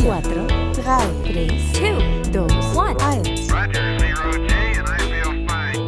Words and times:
4, 0.00 0.22
3, 0.22 0.72
2, 0.72 0.82
1. 3.04 3.52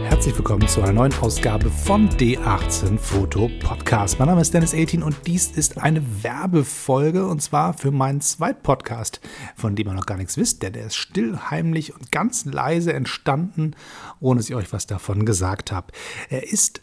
Herzlich 0.04 0.36
willkommen 0.36 0.68
zu 0.68 0.82
einer 0.82 0.92
neuen 0.92 1.14
Ausgabe 1.22 1.70
von 1.70 2.10
D18 2.10 2.98
Foto 2.98 3.48
Podcast. 3.60 4.18
Mein 4.18 4.28
Name 4.28 4.42
ist 4.42 4.52
Dennis 4.52 4.74
18 4.74 5.02
und 5.02 5.16
dies 5.26 5.52
ist 5.52 5.78
eine 5.78 6.02
Werbefolge 6.22 7.26
und 7.26 7.40
zwar 7.40 7.72
für 7.72 7.90
meinen 7.90 8.20
Zweitpodcast, 8.20 9.22
von 9.56 9.76
dem 9.76 9.88
ihr 9.88 9.94
noch 9.94 10.04
gar 10.04 10.18
nichts 10.18 10.36
wisst, 10.36 10.62
denn 10.62 10.74
der 10.74 10.88
ist 10.88 10.96
still, 10.96 11.38
heimlich 11.48 11.94
und 11.94 12.12
ganz 12.12 12.44
leise 12.44 12.92
entstanden, 12.92 13.74
ohne 14.20 14.40
dass 14.40 14.50
ich 14.50 14.54
euch 14.54 14.74
was 14.74 14.86
davon 14.86 15.24
gesagt 15.24 15.72
habe. 15.72 15.86
Er 16.28 16.52
ist 16.52 16.82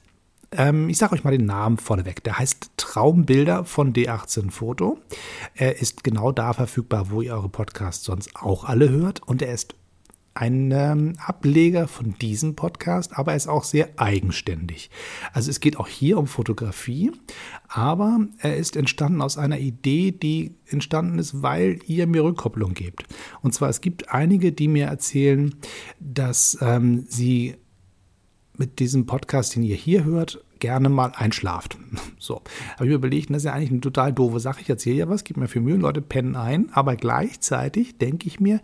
ähm, 0.52 0.90
ich 0.90 0.98
sage 0.98 1.14
euch 1.14 1.24
mal 1.24 1.32
den 1.32 1.46
Namen 1.46 1.78
vorneweg. 1.78 2.24
Der 2.24 2.40
heißt 2.40 2.72
Traumbilder 2.78 3.66
von 3.66 3.94
D18 3.94 4.52
Foto. 4.52 4.98
Er 5.56 5.82
ist 5.82 6.04
genau 6.04 6.32
da 6.32 6.54
verfügbar, 6.54 7.12
wo 7.12 7.22
ihr 7.22 7.34
eure 7.34 7.50
Podcasts 7.50 8.04
sonst 8.04 8.36
auch 8.36 8.64
alle 8.64 8.90
hört. 8.90 9.22
Und 9.28 9.42
er 9.42 9.54
ist 9.54 9.76
ein 10.34 10.72
ähm, 10.72 11.16
Ableger 11.26 11.88
von 11.88 12.16
diesem 12.20 12.56
Podcast, 12.56 13.18
aber 13.18 13.32
er 13.32 13.38
ist 13.38 13.50
auch 13.50 13.66
sehr 13.66 13.90
eigenständig. 13.98 14.90
Also 15.34 15.50
es 15.50 15.60
geht 15.60 15.78
auch 15.78 15.88
hier 15.88 16.18
um 16.18 16.28
Fotografie, 16.28 17.12
aber 17.68 18.26
er 18.38 18.56
ist 18.56 18.78
entstanden 18.78 19.22
aus 19.22 19.38
einer 19.38 19.60
Idee, 19.60 20.12
die 20.12 20.56
entstanden 20.68 21.20
ist, 21.20 21.42
weil 21.42 21.80
ihr 21.88 22.08
mir 22.08 22.24
Rückkopplung 22.24 22.74
gebt. 22.74 23.04
Und 23.42 23.54
zwar 23.54 23.70
es 23.70 23.82
gibt 23.82 24.14
einige, 24.14 24.54
die 24.54 24.70
mir 24.70 24.86
erzählen, 24.86 25.56
dass 26.00 26.58
ähm, 26.62 27.06
sie 27.10 27.58
mit 28.60 28.80
diesem 28.80 29.06
Podcast, 29.06 29.56
den 29.56 29.64
ihr 29.64 29.76
hier 29.76 30.04
hört, 30.04 30.44
gerne 30.60 30.90
mal 30.90 31.14
einschlaft. 31.16 31.78
So, 32.22 32.42
habe 32.76 32.84
ich 32.84 32.90
mir 32.90 32.96
überlegt, 32.96 33.30
das 33.30 33.38
ist 33.38 33.44
ja 33.46 33.54
eigentlich 33.54 33.72
eine 33.72 33.80
total 33.80 34.12
doofe 34.12 34.42
Sache. 34.42 34.60
Ich 34.60 34.70
erzähle 34.70 34.98
ja 34.98 35.10
was, 35.10 35.24
gebe 35.24 35.40
mir 35.40 35.48
viel 35.48 35.62
Mühe, 35.62 35.78
Leute 35.78 36.02
pennen 36.02 36.36
ein, 36.36 36.70
aber 36.74 36.98
gleichzeitig 36.98 37.98
denke 37.98 38.28
ich 38.28 38.42
mir, 38.42 38.60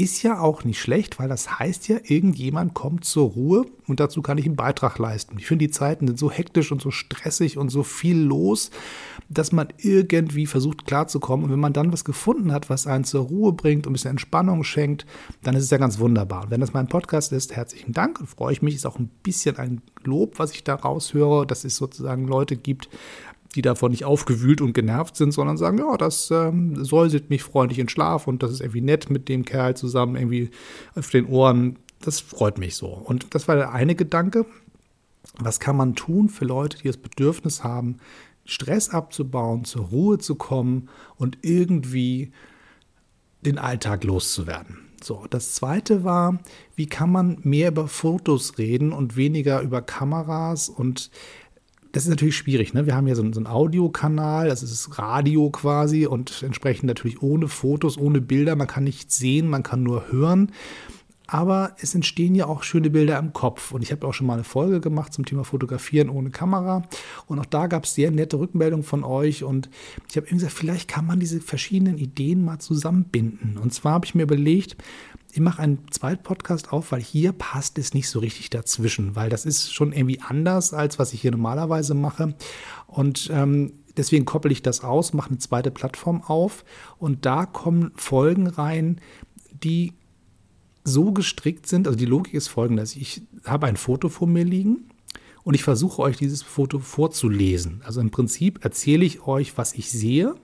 ist 0.00 0.22
ja 0.22 0.38
auch 0.40 0.62
nicht 0.64 0.80
schlecht, 0.80 1.18
weil 1.18 1.28
das 1.28 1.58
heißt 1.58 1.88
ja, 1.88 1.96
irgendjemand 2.04 2.72
kommt 2.72 3.04
zur 3.04 3.30
Ruhe 3.30 3.66
und 3.88 3.98
dazu 3.98 4.22
kann 4.22 4.38
ich 4.38 4.46
einen 4.46 4.54
Beitrag 4.54 4.98
leisten. 4.98 5.36
Ich 5.38 5.46
finde, 5.46 5.66
die 5.66 5.72
Zeiten 5.72 6.06
sind 6.06 6.18
so 6.18 6.30
hektisch 6.30 6.70
und 6.70 6.80
so 6.80 6.92
stressig 6.92 7.58
und 7.58 7.70
so 7.70 7.82
viel 7.82 8.16
los, 8.16 8.70
dass 9.28 9.50
man 9.50 9.68
irgendwie 9.78 10.46
versucht 10.46 10.86
klarzukommen. 10.86 11.44
Und 11.44 11.52
wenn 11.52 11.58
man 11.58 11.72
dann 11.72 11.92
was 11.92 12.04
gefunden 12.04 12.52
hat, 12.52 12.70
was 12.70 12.86
einen 12.86 13.04
zur 13.04 13.22
Ruhe 13.22 13.52
bringt 13.52 13.86
und 13.86 13.90
ein 13.90 13.94
bisschen 13.94 14.12
Entspannung 14.12 14.62
schenkt, 14.62 15.04
dann 15.42 15.56
ist 15.56 15.64
es 15.64 15.70
ja 15.70 15.78
ganz 15.78 15.98
wunderbar. 15.98 16.44
Und 16.44 16.50
wenn 16.50 16.60
das 16.60 16.72
mein 16.72 16.86
Podcast 16.86 17.32
ist, 17.32 17.56
herzlichen 17.56 17.92
Dank 17.92 18.20
und 18.20 18.28
freue 18.28 18.52
ich 18.52 18.62
mich. 18.62 18.76
Ist 18.76 18.86
auch 18.86 18.98
ein 18.98 19.10
bisschen 19.22 19.56
ein 19.56 19.82
Lob, 20.04 20.38
was 20.38 20.52
ich 20.52 20.62
da 20.62 20.76
raushöre, 20.76 21.44
dass 21.44 21.64
es 21.64 21.74
sozusagen 21.76 22.28
Leute 22.28 22.56
gibt, 22.56 22.88
die 23.54 23.62
davon 23.62 23.90
nicht 23.90 24.04
aufgewühlt 24.04 24.60
und 24.60 24.72
genervt 24.72 25.16
sind, 25.16 25.32
sondern 25.32 25.56
sagen, 25.56 25.78
ja, 25.78 25.96
das 25.96 26.30
ähm, 26.30 26.84
säuselt 26.84 27.30
mich 27.30 27.42
freundlich 27.42 27.78
in 27.78 27.88
Schlaf 27.88 28.26
und 28.26 28.42
das 28.42 28.52
ist 28.52 28.60
irgendwie 28.60 28.82
nett 28.82 29.10
mit 29.10 29.28
dem 29.28 29.44
Kerl 29.44 29.76
zusammen 29.76 30.16
irgendwie 30.16 30.50
auf 30.94 31.10
den 31.10 31.26
Ohren. 31.26 31.78
Das 32.00 32.20
freut 32.20 32.58
mich 32.58 32.76
so. 32.76 32.88
Und 32.88 33.34
das 33.34 33.48
war 33.48 33.56
der 33.56 33.72
eine 33.72 33.94
Gedanke. 33.94 34.46
Was 35.38 35.60
kann 35.60 35.76
man 35.76 35.94
tun 35.94 36.28
für 36.28 36.44
Leute, 36.44 36.78
die 36.78 36.88
das 36.88 36.96
Bedürfnis 36.96 37.64
haben, 37.64 37.96
Stress 38.44 38.90
abzubauen, 38.90 39.64
zur 39.64 39.86
Ruhe 39.86 40.18
zu 40.18 40.34
kommen 40.34 40.88
und 41.16 41.38
irgendwie 41.42 42.32
den 43.44 43.58
Alltag 43.58 44.04
loszuwerden? 44.04 44.78
So, 45.02 45.26
das 45.30 45.54
zweite 45.54 46.02
war, 46.02 46.38
wie 46.74 46.86
kann 46.86 47.10
man 47.10 47.38
mehr 47.42 47.68
über 47.68 47.88
Fotos 47.88 48.58
reden 48.58 48.92
und 48.92 49.16
weniger 49.16 49.60
über 49.62 49.80
Kameras 49.80 50.68
und 50.68 51.10
das 51.92 52.04
ist 52.04 52.10
natürlich 52.10 52.36
schwierig. 52.36 52.74
Ne? 52.74 52.86
Wir 52.86 52.94
haben 52.94 53.06
ja 53.06 53.14
so, 53.14 53.22
so 53.32 53.40
einen 53.40 53.46
Audiokanal, 53.46 54.48
das 54.48 54.62
ist 54.62 54.98
Radio 54.98 55.50
quasi 55.50 56.06
und 56.06 56.42
entsprechend 56.42 56.84
natürlich 56.84 57.22
ohne 57.22 57.48
Fotos, 57.48 57.96
ohne 57.96 58.20
Bilder. 58.20 58.56
Man 58.56 58.66
kann 58.66 58.84
nichts 58.84 59.16
sehen, 59.18 59.48
man 59.48 59.62
kann 59.62 59.82
nur 59.82 60.10
hören. 60.10 60.52
Aber 61.30 61.76
es 61.78 61.94
entstehen 61.94 62.34
ja 62.34 62.46
auch 62.46 62.62
schöne 62.62 62.88
Bilder 62.88 63.18
im 63.18 63.34
Kopf. 63.34 63.72
Und 63.72 63.82
ich 63.82 63.92
habe 63.92 64.06
auch 64.06 64.14
schon 64.14 64.26
mal 64.26 64.34
eine 64.34 64.44
Folge 64.44 64.80
gemacht 64.80 65.12
zum 65.12 65.26
Thema 65.26 65.44
Fotografieren 65.44 66.08
ohne 66.08 66.30
Kamera. 66.30 66.82
Und 67.26 67.38
auch 67.38 67.46
da 67.46 67.66
gab 67.66 67.84
es 67.84 67.94
sehr 67.94 68.10
nette 68.10 68.38
Rückmeldungen 68.38 68.82
von 68.82 69.04
euch. 69.04 69.44
Und 69.44 69.68
ich 70.08 70.16
habe 70.16 70.26
gesagt, 70.26 70.54
vielleicht 70.54 70.88
kann 70.88 71.06
man 71.06 71.20
diese 71.20 71.42
verschiedenen 71.42 71.98
Ideen 71.98 72.42
mal 72.42 72.58
zusammenbinden. 72.58 73.58
Und 73.58 73.74
zwar 73.74 73.92
habe 73.92 74.06
ich 74.06 74.14
mir 74.14 74.22
überlegt, 74.22 74.78
ich 75.30 75.40
mache 75.40 75.60
einen 75.60 75.80
zweiten 75.90 76.22
Podcast 76.22 76.72
auf, 76.72 76.92
weil 76.92 77.02
hier 77.02 77.32
passt 77.32 77.76
es 77.76 77.92
nicht 77.92 78.08
so 78.08 78.20
richtig 78.20 78.48
dazwischen, 78.48 79.14
weil 79.14 79.28
das 79.28 79.44
ist 79.44 79.72
schon 79.74 79.92
irgendwie 79.92 80.20
anders, 80.22 80.72
als 80.72 80.98
was 80.98 81.12
ich 81.12 81.20
hier 81.20 81.30
normalerweise 81.30 81.92
mache. 81.92 82.34
Und 82.86 83.28
ähm, 83.30 83.74
deswegen 83.98 84.24
koppel 84.24 84.50
ich 84.50 84.62
das 84.62 84.82
aus, 84.82 85.12
mache 85.12 85.28
eine 85.28 85.38
zweite 85.38 85.70
Plattform 85.70 86.22
auf 86.22 86.64
und 86.98 87.26
da 87.26 87.44
kommen 87.44 87.92
Folgen 87.96 88.46
rein, 88.46 88.98
die 89.62 89.92
so 90.88 91.12
gestrickt 91.12 91.66
sind. 91.66 91.86
Also 91.86 91.98
die 91.98 92.06
Logik 92.06 92.34
ist 92.34 92.48
folgende: 92.48 92.82
Ich 92.82 93.22
habe 93.44 93.66
ein 93.66 93.76
Foto 93.76 94.08
vor 94.08 94.26
mir 94.26 94.44
liegen 94.44 94.88
und 95.44 95.54
ich 95.54 95.62
versuche 95.62 96.02
euch 96.02 96.16
dieses 96.16 96.42
Foto 96.42 96.78
vorzulesen. 96.78 97.82
Also 97.84 98.00
im 98.00 98.10
Prinzip 98.10 98.64
erzähle 98.64 99.04
ich 99.04 99.26
euch, 99.26 99.56
was 99.56 99.74
ich 99.74 99.90
sehe 99.90 100.34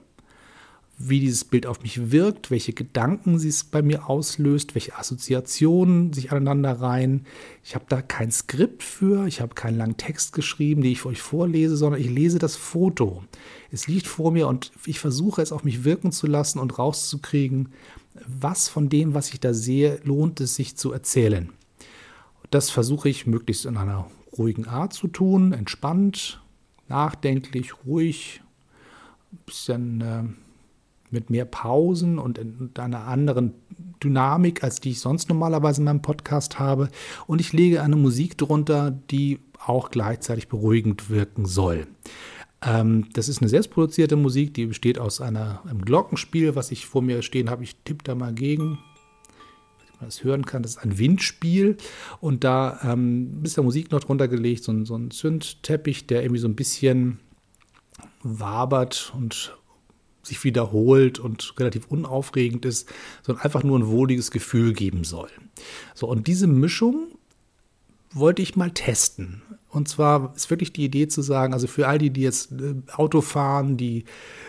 wie 0.97 1.19
dieses 1.19 1.43
Bild 1.43 1.65
auf 1.65 1.81
mich 1.81 2.11
wirkt, 2.11 2.51
welche 2.51 2.71
Gedanken 2.71 3.37
sie 3.37 3.49
es 3.49 3.65
bei 3.65 3.81
mir 3.81 4.09
auslöst, 4.09 4.75
welche 4.75 4.97
Assoziationen 4.97 6.13
sich 6.13 6.31
aneinander 6.31 6.79
reihen. 6.79 7.25
Ich 7.63 7.75
habe 7.75 7.85
da 7.89 8.01
kein 8.01 8.31
Skript 8.31 8.81
für, 8.81 9.27
ich 9.27 9.41
habe 9.41 9.55
keinen 9.55 9.77
langen 9.77 9.97
Text 9.97 10.31
geschrieben, 10.31 10.81
den 10.81 10.93
ich 10.93 11.01
für 11.01 11.09
euch 11.09 11.21
vorlese, 11.21 11.75
sondern 11.75 11.99
ich 11.99 12.09
lese 12.09 12.39
das 12.39 12.55
Foto. 12.55 13.23
Es 13.71 13.87
liegt 13.87 14.07
vor 14.07 14.31
mir 14.31 14.47
und 14.47 14.71
ich 14.85 14.99
versuche 14.99 15.41
es 15.41 15.51
auf 15.51 15.65
mich 15.65 15.83
wirken 15.83 16.13
zu 16.13 16.27
lassen 16.27 16.59
und 16.59 16.79
rauszukriegen, 16.79 17.73
was 18.25 18.69
von 18.69 18.87
dem, 18.87 19.13
was 19.13 19.33
ich 19.33 19.41
da 19.41 19.53
sehe, 19.53 19.99
lohnt 20.05 20.39
es 20.39 20.55
sich 20.55 20.77
zu 20.77 20.93
erzählen. 20.93 21.51
Das 22.51 22.69
versuche 22.69 23.09
ich 23.09 23.27
möglichst 23.27 23.65
in 23.65 23.75
einer 23.75 24.09
ruhigen 24.37 24.65
Art 24.65 24.93
zu 24.93 25.09
tun, 25.09 25.51
entspannt, 25.51 26.41
nachdenklich, 26.87 27.85
ruhig, 27.85 28.41
ein 29.33 29.39
bisschen 29.45 30.01
äh, 30.01 30.23
mit 31.15 31.29
mehr 31.31 31.45
Pausen 31.45 32.19
und, 32.19 32.37
und 32.37 32.79
einer 32.79 33.07
anderen 33.07 33.53
Dynamik, 34.03 34.63
als 34.63 34.79
die 34.79 34.91
ich 34.91 34.99
sonst 34.99 35.29
normalerweise 35.29 35.81
in 35.81 35.85
meinem 35.85 36.01
Podcast 36.01 36.59
habe. 36.59 36.89
Und 37.25 37.41
ich 37.41 37.53
lege 37.53 37.81
eine 37.81 37.95
Musik 37.95 38.37
drunter, 38.37 38.91
die 38.91 39.39
auch 39.65 39.89
gleichzeitig 39.89 40.47
beruhigend 40.47 41.09
wirken 41.09 41.45
soll. 41.45 41.87
Ähm, 42.61 43.07
das 43.13 43.29
ist 43.29 43.41
eine 43.41 43.49
selbstproduzierte 43.49 44.15
Musik, 44.15 44.53
die 44.53 44.67
besteht 44.67 44.99
aus 44.99 45.21
einer, 45.21 45.61
einem 45.65 45.81
Glockenspiel, 45.81 46.55
was 46.55 46.71
ich 46.71 46.85
vor 46.85 47.01
mir 47.01 47.21
stehen 47.21 47.49
habe. 47.49 47.63
Ich 47.63 47.75
tippe 47.83 48.03
da 48.03 48.13
mal 48.13 48.33
gegen 48.33 48.77
man 49.99 50.09
das 50.09 50.23
hören 50.23 50.45
kann, 50.45 50.61
das 50.61 50.71
ist 50.71 50.83
ein 50.83 50.97
Windspiel 50.97 51.77
und 52.19 52.43
da 52.43 52.79
ähm, 52.83 53.41
ist 53.43 53.57
der 53.57 53.63
Musik 53.63 53.91
noch 53.91 54.01
drunter 54.01 54.27
gelegt, 54.27 54.63
so 54.63 54.85
so 54.85 54.95
ein 54.95 55.11
Zündteppich, 55.11 56.07
der 56.07 56.23
irgendwie 56.23 56.41
so 56.41 56.47
ein 56.47 56.55
bisschen 56.55 57.19
wabert 58.21 59.13
und 59.17 59.55
sich 60.25 60.43
wiederholt 60.43 61.19
und 61.19 61.53
relativ 61.57 61.87
unaufregend 61.87 62.65
ist, 62.65 62.89
sondern 63.23 63.43
einfach 63.43 63.63
nur 63.63 63.79
ein 63.79 63.87
wohliges 63.87 64.31
Gefühl 64.31 64.73
geben 64.73 65.03
soll. 65.03 65.29
So, 65.93 66.07
und 66.07 66.27
diese 66.27 66.47
Mischung 66.47 67.07
wollte 68.13 68.41
ich 68.41 68.55
mal 68.55 68.71
testen. 68.71 69.41
Und 69.69 69.89
zwar 69.89 70.33
ist 70.35 70.49
wirklich 70.49 70.71
die 70.71 70.85
Idee 70.85 71.09
zu 71.09 71.21
sagen, 71.21 71.53
also 71.53 71.67
für 71.67 71.87
all 71.87 71.97
die, 71.97 72.09
die 72.09 72.21
jetzt 72.21 72.53
äh, 72.53 72.75
Auto 72.93 73.19
fahren, 73.19 73.75
die 73.75 74.05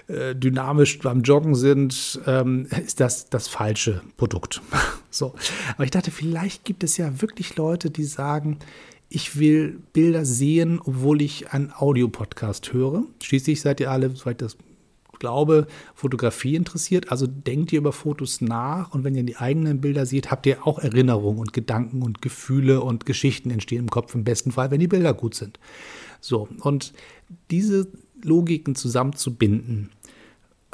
äh, 0.07 0.37
dynamisch 0.37 1.01
beim 1.01 1.23
Joggen 1.23 1.57
sind, 1.57 2.21
ähm, 2.27 2.69
ist 2.85 3.01
das 3.01 3.29
das 3.29 3.49
falsche 3.49 4.03
Produkt. 4.17 4.63
so. 5.11 5.35
Aber 5.75 5.85
ich 5.85 5.91
dachte, 5.91 6.13
vielleicht 6.13 6.65
gibt 6.65 6.85
es 6.85 6.97
ja 6.97 7.21
wirklich 7.21 7.57
Leute, 7.57 7.91
die 7.91 8.05
sagen, 8.05 8.59
ich 9.09 9.39
will 9.39 9.81
Bilder 9.93 10.25
sehen, 10.25 10.81
obwohl 10.85 11.23
ich 11.23 11.53
einen 11.53 11.73
Audiopodcast 11.73 12.73
höre. 12.73 13.03
Schließlich 13.21 13.61
seid 13.61 13.81
ihr 13.81 13.91
alle, 13.91 14.15
soweit 14.15 14.43
das 14.43 14.57
glaube, 15.19 15.67
Fotografie 15.95 16.57
interessiert. 16.57 17.11
Also 17.11 17.27
denkt 17.27 17.73
ihr 17.73 17.79
über 17.79 17.93
Fotos 17.93 18.41
nach 18.41 18.93
und 18.93 19.05
wenn 19.05 19.15
ihr 19.15 19.23
die 19.23 19.37
eigenen 19.37 19.81
Bilder 19.81 20.07
seht, 20.07 20.31
habt 20.31 20.47
ihr 20.47 20.67
auch 20.67 20.79
Erinnerungen 20.79 21.41
und 21.41 21.53
Gedanken 21.53 22.03
und 22.03 22.23
Gefühle 22.23 22.81
und 22.81 23.07
Geschichten 23.07 23.51
entstehen 23.51 23.81
im 23.81 23.91
Kopf 23.91 24.15
im 24.15 24.25
besten 24.25 24.53
Fall, 24.53 24.71
wenn 24.71 24.81
die 24.81 24.89
Bilder 24.89 25.15
gut 25.15 25.35
sind. 25.35 25.59
So, 26.21 26.49
und 26.61 26.93
diese 27.51 27.89
Logiken 28.23 28.75
zusammenzubinden, 28.75 29.91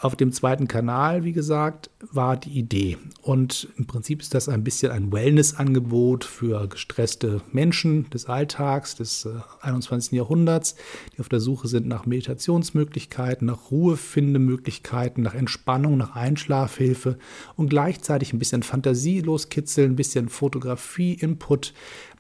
auf 0.03 0.17
dem 0.17 0.33
zweiten 0.33 0.67
Kanal, 0.67 1.23
wie 1.23 1.33
gesagt, 1.33 1.89
war 2.01 2.37
die 2.37 2.59
Idee. 2.59 2.99
Und 3.23 3.69
im 3.79 3.87
Prinzip 3.87 4.21
ist 4.21 4.35
das 4.35 4.49
ein 4.49 4.65
bisschen 4.65 4.91
ein 4.91 5.13
Wellness-Angebot 5.13 6.25
für 6.25 6.67
gestresste 6.67 7.41
Menschen 7.53 8.11
des 8.11 8.27
Alltags 8.27 8.97
des 8.97 9.29
21. 9.61 10.13
Äh, 10.13 10.17
Jahrhunderts, 10.17 10.75
die 11.15 11.21
auf 11.21 11.29
der 11.29 11.39
Suche 11.39 11.69
sind 11.69 11.87
nach 11.87 12.05
Meditationsmöglichkeiten, 12.05 13.47
nach 13.47 13.71
Ruhefindemöglichkeiten, 13.71 15.23
nach 15.23 15.35
Entspannung, 15.35 15.97
nach 15.99 16.17
Einschlafhilfe 16.17 17.17
und 17.55 17.69
gleichzeitig 17.71 18.33
ein 18.33 18.41
bisschen 18.41 18.65
Fantasie 18.65 19.21
loskitzeln, 19.21 19.93
ein 19.93 19.97
bisschen 19.97 20.29
Fotografie-Input, 20.29 21.75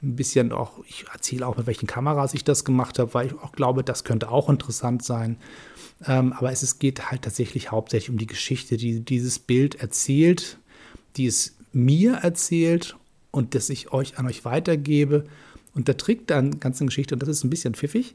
ein 0.04 0.14
bisschen 0.14 0.52
auch, 0.52 0.84
ich 0.86 1.06
erzähle 1.12 1.48
auch, 1.48 1.56
mit 1.56 1.66
welchen 1.66 1.88
Kameras 1.88 2.32
ich 2.34 2.44
das 2.44 2.64
gemacht 2.64 3.00
habe, 3.00 3.12
weil 3.14 3.26
ich 3.26 3.34
auch 3.34 3.50
glaube, 3.50 3.82
das 3.82 4.04
könnte 4.04 4.30
auch 4.30 4.48
interessant 4.48 5.02
sein. 5.02 5.38
Ähm, 6.06 6.32
aber 6.32 6.50
es, 6.50 6.62
es 6.62 6.78
geht 6.78 7.10
halt 7.10 7.22
tatsächlich 7.22 7.70
hauptsächlich 7.70 8.10
um 8.10 8.18
die 8.18 8.26
Geschichte, 8.26 8.76
die 8.76 9.00
dieses 9.00 9.38
Bild 9.38 9.76
erzählt, 9.76 10.58
die 11.16 11.26
es 11.26 11.56
mir 11.72 12.14
erzählt 12.14 12.96
und 13.30 13.54
das 13.54 13.70
ich 13.70 13.92
euch 13.92 14.18
an 14.18 14.26
euch 14.26 14.44
weitergebe. 14.44 15.24
Und 15.74 15.88
der 15.88 15.96
Trick 15.96 16.26
der 16.26 16.42
ganzen 16.42 16.86
Geschichte, 16.86 17.14
und 17.14 17.22
das 17.22 17.30
ist 17.30 17.44
ein 17.44 17.50
bisschen 17.50 17.74
pfiffig, 17.74 18.12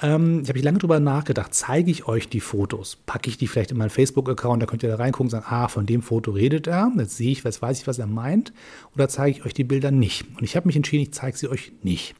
ähm, 0.00 0.42
ich 0.42 0.48
habe 0.48 0.60
lange 0.60 0.78
drüber 0.78 1.00
nachgedacht, 1.00 1.52
zeige 1.52 1.90
ich 1.90 2.06
euch 2.06 2.28
die 2.28 2.38
Fotos, 2.38 2.98
packe 3.04 3.28
ich 3.28 3.36
die 3.36 3.48
vielleicht 3.48 3.72
in 3.72 3.78
meinen 3.78 3.90
Facebook-Account, 3.90 4.62
da 4.62 4.66
könnt 4.66 4.84
ihr 4.84 4.90
da 4.90 4.94
reingucken 4.94 5.26
und 5.26 5.30
sagen, 5.30 5.46
ah, 5.48 5.66
von 5.66 5.86
dem 5.86 6.02
Foto 6.02 6.30
redet 6.30 6.68
er, 6.68 6.92
jetzt 6.96 7.16
sehe 7.16 7.32
ich, 7.32 7.42
jetzt 7.42 7.60
weiß 7.60 7.80
ich, 7.80 7.88
was 7.88 7.98
er 7.98 8.06
meint, 8.06 8.52
oder 8.94 9.08
zeige 9.08 9.38
ich 9.38 9.44
euch 9.44 9.54
die 9.54 9.64
Bilder 9.64 9.90
nicht. 9.90 10.24
Und 10.36 10.44
ich 10.44 10.54
habe 10.54 10.68
mich 10.68 10.76
entschieden, 10.76 11.02
ich 11.02 11.12
zeige 11.12 11.36
sie 11.36 11.48
euch 11.48 11.72
nicht. 11.82 12.14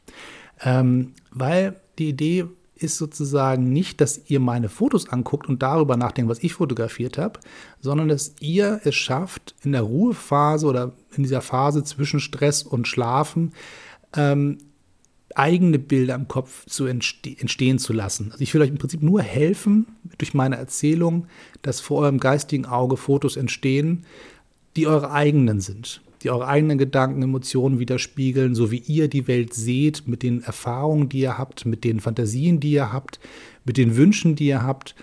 Ähm, 0.61 1.13
weil 1.31 1.81
die 1.99 2.09
Idee 2.09 2.47
ist 2.81 2.97
sozusagen 2.97 3.73
nicht, 3.73 4.01
dass 4.01 4.21
ihr 4.29 4.41
meine 4.41 4.69
Fotos 4.69 5.09
anguckt 5.09 5.49
und 5.49 5.63
darüber 5.63 5.97
nachdenkt, 5.97 6.31
was 6.31 6.43
ich 6.43 6.55
fotografiert 6.55 7.19
habe, 7.19 7.39
sondern 7.81 8.09
dass 8.09 8.35
ihr 8.41 8.81
es 8.85 8.95
schafft, 8.95 9.55
in 9.63 9.73
der 9.73 9.83
Ruhephase 9.83 10.67
oder 10.67 10.93
in 11.17 11.23
dieser 11.23 11.43
Phase 11.43 11.85
zwischen 11.85 12.21
Stress 12.21 12.63
und 12.63 12.89
Schlafen 12.89 13.53
ähm, 14.17 14.59
eigene 15.35 15.79
Bilder 15.79 16.15
im 16.15 16.27
Kopf 16.27 16.67
zu 16.67 16.87
entste 16.87 17.31
entstehen 17.39 17.79
zu 17.79 17.93
lassen. 17.93 18.33
Also 18.33 18.43
ich 18.43 18.53
will 18.53 18.63
euch 18.63 18.71
im 18.71 18.79
Prinzip 18.79 19.03
nur 19.03 19.23
helfen, 19.23 19.87
durch 20.19 20.35
meine 20.35 20.57
Erzählung, 20.57 21.27
dass 21.63 21.81
vor 21.81 21.99
eurem 21.99 22.19
geistigen 22.19 22.67
Auge 22.67 22.97
Fotos 22.97 23.37
entstehen, 23.37 24.05
die 24.77 24.87
eure 24.87 25.13
eigenen 25.13 25.61
sind 25.61 26.01
die 26.23 26.31
eure 26.31 26.47
eigenen 26.47 26.79
Gedanken, 26.79 27.23
Emotionen 27.23 27.79
widerspiegeln, 27.79 28.55
so 28.55 28.71
wie 28.71 28.83
ihr 28.87 29.09
die 29.09 29.27
Welt 29.27 29.55
seht, 29.55 30.07
mit 30.07 30.23
den 30.23 30.43
Erfahrungen, 30.43 31.09
die 31.09 31.21
ihr 31.21 31.39
habt, 31.39 31.67
mit 31.67 31.85
den 31.85 32.01
Fantasien, 32.01 32.61
die 32.61 32.73
ihr 32.73 32.93
habt, 32.93 33.21
mit 33.65 33.77
den 33.77 33.97
Wünschen, 33.97 34.37
die 34.37 34.47
ihr 34.47 34.63
habt 34.63 34.95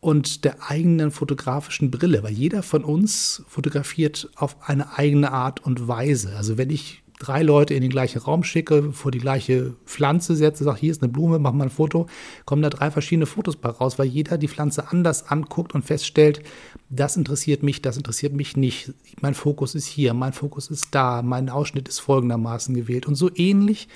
und 0.00 0.44
der 0.44 0.70
eigenen 0.70 1.10
fotografischen 1.10 1.90
Brille, 1.90 2.22
weil 2.22 2.32
jeder 2.32 2.62
von 2.62 2.84
uns 2.84 3.42
fotografiert 3.48 4.28
auf 4.36 4.56
eine 4.68 4.96
eigene 4.98 5.32
Art 5.32 5.64
und 5.64 5.88
Weise. 5.88 6.36
Also 6.36 6.58
wenn 6.58 6.70
ich 6.70 7.02
drei 7.18 7.42
Leute 7.42 7.74
in 7.74 7.80
den 7.80 7.90
gleichen 7.90 8.18
Raum 8.18 8.44
schicke, 8.44 8.92
vor 8.92 9.10
die 9.10 9.18
gleiche 9.18 9.74
Pflanze 9.86 10.36
setze, 10.36 10.64
sage, 10.64 10.80
hier 10.80 10.90
ist 10.90 11.02
eine 11.02 11.10
Blume, 11.10 11.38
mach 11.38 11.52
mal 11.52 11.64
ein 11.64 11.70
Foto, 11.70 12.06
kommen 12.44 12.62
da 12.62 12.70
drei 12.70 12.90
verschiedene 12.90 13.26
Fotos 13.26 13.56
bei 13.56 13.70
raus, 13.70 13.98
weil 13.98 14.06
jeder 14.06 14.38
die 14.38 14.48
Pflanze 14.48 14.90
anders 14.90 15.28
anguckt 15.28 15.74
und 15.74 15.84
feststellt, 15.84 16.42
das 16.88 17.16
interessiert 17.16 17.62
mich, 17.62 17.82
das 17.82 17.96
interessiert 17.96 18.32
mich 18.32 18.56
nicht. 18.56 18.94
Mein 19.20 19.34
Fokus 19.34 19.74
ist 19.74 19.86
hier, 19.86 20.14
mein 20.14 20.32
Fokus 20.32 20.70
ist 20.70 20.94
da, 20.94 21.22
mein 21.22 21.48
Ausschnitt 21.48 21.88
ist 21.88 21.98
folgendermaßen 21.98 22.74
gewählt. 22.74 23.06
Und 23.06 23.16
so 23.16 23.30
ähnlich, 23.34 23.88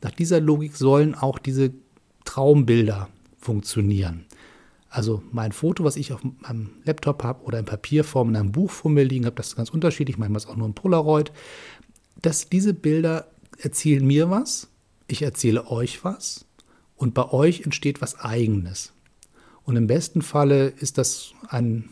nach 0.00 0.10
dieser 0.10 0.40
Logik 0.40 0.76
sollen 0.76 1.14
auch 1.14 1.38
diese 1.38 1.72
Traumbilder 2.24 3.08
funktionieren. 3.38 4.24
Also 4.88 5.22
mein 5.30 5.52
Foto, 5.52 5.84
was 5.84 5.96
ich 5.96 6.12
auf 6.12 6.20
meinem 6.22 6.70
Laptop 6.84 7.22
habe 7.22 7.44
oder 7.44 7.58
in 7.58 7.64
Papierform 7.64 8.30
in 8.30 8.36
einem 8.36 8.52
Buch 8.52 8.70
vor 8.70 8.90
mir 8.90 9.04
liegen 9.04 9.24
habe, 9.24 9.36
das 9.36 9.48
ist 9.48 9.56
ganz 9.56 9.70
unterschiedlich, 9.70 10.18
manchmal 10.18 10.38
ist 10.38 10.48
auch 10.48 10.56
nur 10.56 10.68
ein 10.68 10.74
Polaroid 10.74 11.32
dass 12.22 12.48
diese 12.48 12.72
Bilder 12.72 13.30
erzählen 13.58 14.06
mir 14.06 14.30
was, 14.30 14.68
ich 15.08 15.22
erzähle 15.22 15.70
euch 15.70 16.04
was 16.04 16.46
und 16.96 17.14
bei 17.14 17.30
euch 17.30 17.62
entsteht 17.62 18.00
was 18.00 18.18
Eigenes. 18.18 18.92
Und 19.64 19.76
im 19.76 19.86
besten 19.86 20.22
Falle 20.22 20.68
ist 20.68 20.98
das 20.98 21.32
ein 21.48 21.88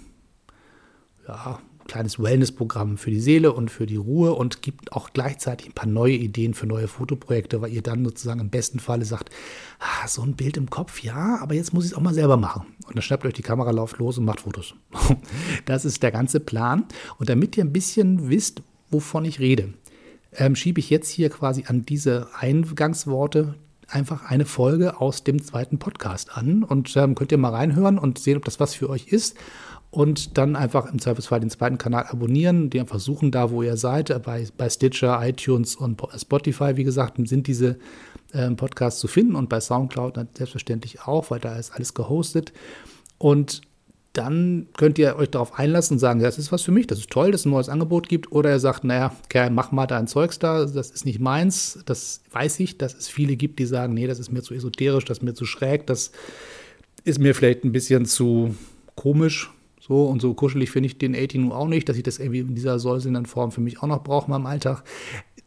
ja, 1.31 1.59
kleines 1.87 2.21
Wellness-Programm 2.21 2.99
für 2.99 3.11
die 3.11 3.21
Seele 3.21 3.53
und 3.53 3.71
für 3.71 3.87
die 3.87 3.97
Ruhe 3.97 4.33
und 4.35 4.63
gibt 4.63 4.93
auch 4.93 5.11
gleichzeitig 5.13 5.69
ein 5.69 5.73
paar 5.73 5.89
neue 5.89 6.15
Ideen 6.15 6.55
für 6.55 6.67
neue 6.67 6.89
Fotoprojekte, 6.89 7.61
weil 7.61 7.73
ihr 7.73 7.83
dann 7.83 8.05
sozusagen 8.05 8.41
im 8.41 8.51
besten 8.51 8.79
Falle 8.79 9.05
sagt, 9.05 9.31
ah, 9.81 10.07
so 10.07 10.23
ein 10.23 10.35
Bild 10.35 10.57
im 10.57 10.71
Kopf, 10.71 11.03
ja, 11.03 11.39
aber 11.41 11.55
jetzt 11.55 11.73
muss 11.73 11.85
ich 11.85 11.93
es 11.93 11.97
auch 11.97 12.03
mal 12.03 12.15
selber 12.15 12.37
machen. 12.37 12.67
Und 12.87 12.97
dann 12.97 13.03
schnappt 13.03 13.25
euch 13.25 13.35
die 13.35 13.43
Kamera, 13.43 13.71
lauft 13.71 13.99
los 13.99 14.19
und 14.19 14.25
macht 14.25 14.41
Fotos. 14.41 14.75
Das 15.65 15.85
ist 15.85 16.03
der 16.03 16.13
ganze 16.13 16.41
Plan. 16.41 16.85
Und 17.19 17.29
damit 17.29 17.57
ihr 17.57 17.65
ein 17.65 17.73
bisschen 17.73 18.29
wisst, 18.31 18.63
wovon 18.91 19.25
ich 19.25 19.41
rede, 19.41 19.75
ähm, 20.33 20.55
schiebe 20.57 20.81
ich 20.81 20.91
jetzt 20.91 21.09
hier 21.09 21.29
quasi 21.29 21.65
an 21.67 21.85
diese 21.85 22.29
Eingangsworte 22.39 23.57
einfach 23.89 24.25
eine 24.31 24.47
Folge 24.47 25.01
aus 25.01 25.25
dem 25.25 25.43
zweiten 25.43 25.79
Podcast 25.79 26.37
an 26.37 26.63
und 26.63 26.97
ähm, 26.97 27.15
könnt 27.15 27.33
ihr 27.33 27.39
mal 27.39 27.51
reinhören 27.51 27.99
und 27.99 28.19
sehen, 28.19 28.37
ob 28.37 28.45
das 28.45 28.61
was 28.61 28.75
für 28.75 28.89
euch 28.89 29.09
ist. 29.09 29.37
Und 29.91 30.39
dann 30.39 30.55
einfach 30.55 30.87
im 30.93 31.01
Zweifelsfall 31.01 31.41
den 31.41 31.51
zweiten 31.51 31.77
Kanal 31.77 32.07
abonnieren, 32.09 32.71
die 32.71 32.79
einfach 32.79 33.01
suchen 33.01 33.33
da, 33.33 33.51
wo 33.51 33.63
ihr 33.63 33.77
seid. 33.77 34.23
Bei, 34.23 34.47
bei 34.57 34.71
Stitcher, 34.71 35.21
iTunes 35.27 35.75
und 35.75 36.01
Spotify, 36.17 36.77
wie 36.77 36.85
gesagt, 36.85 37.17
sind 37.27 37.49
diese 37.49 37.77
äh, 38.33 38.51
Podcasts 38.53 39.01
zu 39.01 39.09
finden 39.09 39.35
und 39.35 39.49
bei 39.49 39.61
Soundcloud 39.61 40.15
selbstverständlich 40.37 41.03
auch, 41.03 41.31
weil 41.33 41.41
da 41.41 41.57
ist 41.57 41.73
alles 41.73 41.95
gehostet. 41.95 42.53
Und 43.19 43.63
dann 44.13 44.67
könnt 44.77 44.99
ihr 44.99 45.17
euch 45.17 45.31
darauf 45.31 45.59
einlassen 45.59 45.95
und 45.97 45.99
sagen, 45.99 46.21
das 46.21 46.39
ist 46.39 46.51
was 46.51 46.63
für 46.63 46.73
mich, 46.73 46.89
das 46.89 46.99
ist 46.99 47.11
toll, 47.11 47.31
dass 47.31 47.43
es 47.43 47.47
ein 47.47 47.51
neues 47.51 47.69
Angebot 47.69 48.09
gibt. 48.09 48.33
Oder 48.33 48.51
ihr 48.51 48.59
sagt, 48.59 48.83
naja, 48.85 49.15
Kerl, 49.29 49.51
mach 49.51 49.71
mal 49.73 49.87
dein 49.87 50.09
Zeugs 50.09 50.39
da, 50.39 50.65
das 50.65 50.91
ist 50.91 51.05
nicht 51.05 51.21
meins. 51.21 51.81
Das 51.87 52.23
weiß 52.33 52.61
ich, 52.61 52.79
dass 52.79 52.95
es 52.95 53.09
viele 53.09 53.37
gibt, 53.37 53.59
die 53.59 53.67
sagen, 53.67 53.95
nee, 53.95 54.07
das 54.07 54.19
ist 54.19 54.33
mir 54.33 54.43
zu 54.43 54.55
esoterisch, 54.55 55.05
das 55.05 55.19
ist 55.19 55.23
mir 55.23 55.35
zu 55.35 55.47
schräg, 55.47 55.87
das 55.87 56.11
ist 57.05 57.21
mir 57.21 57.35
vielleicht 57.35 57.65
ein 57.65 57.73
bisschen 57.73 58.05
zu 58.05 58.55
komisch. 58.97 59.51
So 59.91 60.05
und 60.05 60.23
so 60.23 60.35
kuschelig 60.35 60.71
finde 60.71 60.87
ich 60.87 60.99
den 60.99 61.17
18 61.17 61.41
nun 61.41 61.51
auch 61.51 61.67
nicht, 61.67 61.89
dass 61.89 61.97
ich 61.97 62.05
das 62.05 62.21
irgendwie 62.21 62.39
in 62.39 62.55
dieser 62.55 62.79
säuselnden 62.79 63.27
Form 63.27 63.51
für 63.51 63.61
mich 63.61 63.83
auch 63.83 63.89
noch 63.89 64.05
brauche 64.05 64.27
in 64.27 64.31
meinem 64.31 64.47
Alltag 64.47 64.85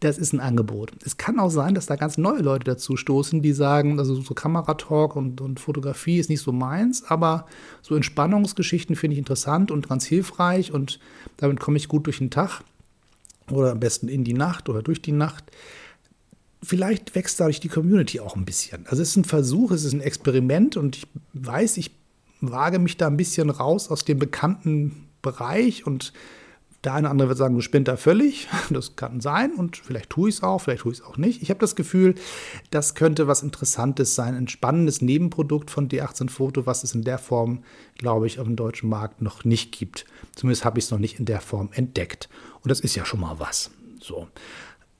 das 0.01 0.17
ist 0.17 0.33
ein 0.33 0.41
Angebot. 0.41 0.91
Es 1.05 1.15
kann 1.15 1.39
auch 1.39 1.49
sein, 1.49 1.75
dass 1.75 1.85
da 1.85 1.95
ganz 1.95 2.17
neue 2.17 2.41
Leute 2.41 2.65
dazu 2.65 2.97
stoßen, 2.97 3.41
die 3.41 3.53
sagen, 3.53 3.99
also 3.99 4.15
so 4.15 4.33
Kameratalk 4.33 5.15
und, 5.15 5.39
und 5.39 5.61
Fotografie 5.61 6.17
ist 6.17 6.29
nicht 6.29 6.41
so 6.41 6.51
meins, 6.51 7.05
aber 7.05 7.45
so 7.81 7.95
Entspannungsgeschichten 7.95 8.97
finde 8.97 9.13
ich 9.13 9.19
interessant 9.19 9.71
und 9.71 9.87
ganz 9.87 10.05
hilfreich 10.05 10.73
und 10.73 10.99
damit 11.37 11.61
komme 11.61 11.77
ich 11.77 11.87
gut 11.87 12.05
durch 12.07 12.17
den 12.17 12.31
Tag 12.31 12.65
oder 13.49 13.71
am 13.71 13.79
besten 13.79 14.09
in 14.09 14.25
die 14.25 14.33
Nacht 14.33 14.67
oder 14.67 14.81
durch 14.81 15.01
die 15.01 15.13
Nacht. 15.13 15.45
Vielleicht 16.61 17.15
wächst 17.15 17.39
dadurch 17.39 17.61
die 17.61 17.69
Community 17.69 18.19
auch 18.19 18.35
ein 18.35 18.43
bisschen. 18.43 18.85
Also 18.87 19.01
es 19.01 19.11
ist 19.11 19.15
ein 19.15 19.23
Versuch, 19.23 19.71
es 19.71 19.85
ist 19.85 19.93
ein 19.93 20.01
Experiment 20.01 20.75
und 20.75 20.97
ich 20.97 21.07
weiß, 21.31 21.77
ich 21.77 21.91
wage 22.51 22.79
mich 22.79 22.97
da 22.97 23.07
ein 23.07 23.17
bisschen 23.17 23.49
raus 23.49 23.89
aus 23.89 24.05
dem 24.05 24.19
bekannten 24.19 25.07
Bereich 25.21 25.87
und 25.87 26.13
der 26.83 26.93
eine 26.93 27.07
oder 27.07 27.11
andere 27.11 27.29
wird 27.29 27.37
sagen, 27.37 27.55
du 27.55 27.61
spinnt 27.61 27.87
da 27.87 27.95
völlig. 27.95 28.47
Das 28.69 28.95
kann 28.95 29.21
sein 29.21 29.53
und 29.53 29.77
vielleicht 29.77 30.09
tue 30.09 30.29
ich 30.29 30.35
es 30.35 30.43
auch, 30.43 30.59
vielleicht 30.59 30.81
tue 30.81 30.91
ich 30.91 30.99
es 30.99 31.05
auch 31.05 31.17
nicht. 31.17 31.41
Ich 31.41 31.49
habe 31.49 31.59
das 31.59 31.75
Gefühl, 31.75 32.15
das 32.71 32.95
könnte 32.95 33.27
was 33.27 33.43
Interessantes 33.43 34.15
sein, 34.15 34.35
ein 34.35 34.47
spannendes 34.47 35.01
Nebenprodukt 35.01 35.69
von 35.71 35.87
D18 35.87 36.29
Foto, 36.29 36.65
was 36.65 36.83
es 36.83 36.95
in 36.95 37.03
der 37.03 37.17
Form, 37.17 37.63
glaube 37.97 38.27
ich, 38.27 38.39
auf 38.39 38.47
dem 38.47 38.55
deutschen 38.55 38.89
Markt 38.89 39.21
noch 39.21 39.45
nicht 39.45 39.71
gibt. 39.71 40.05
Zumindest 40.35 40.65
habe 40.65 40.79
ich 40.79 40.85
es 40.85 40.91
noch 40.91 40.99
nicht 40.99 41.19
in 41.19 41.25
der 41.25 41.41
Form 41.41 41.69
entdeckt. 41.73 42.29
Und 42.61 42.69
das 42.71 42.79
ist 42.79 42.95
ja 42.95 43.05
schon 43.05 43.19
mal 43.19 43.39
was. 43.39 43.71
So. 44.01 44.27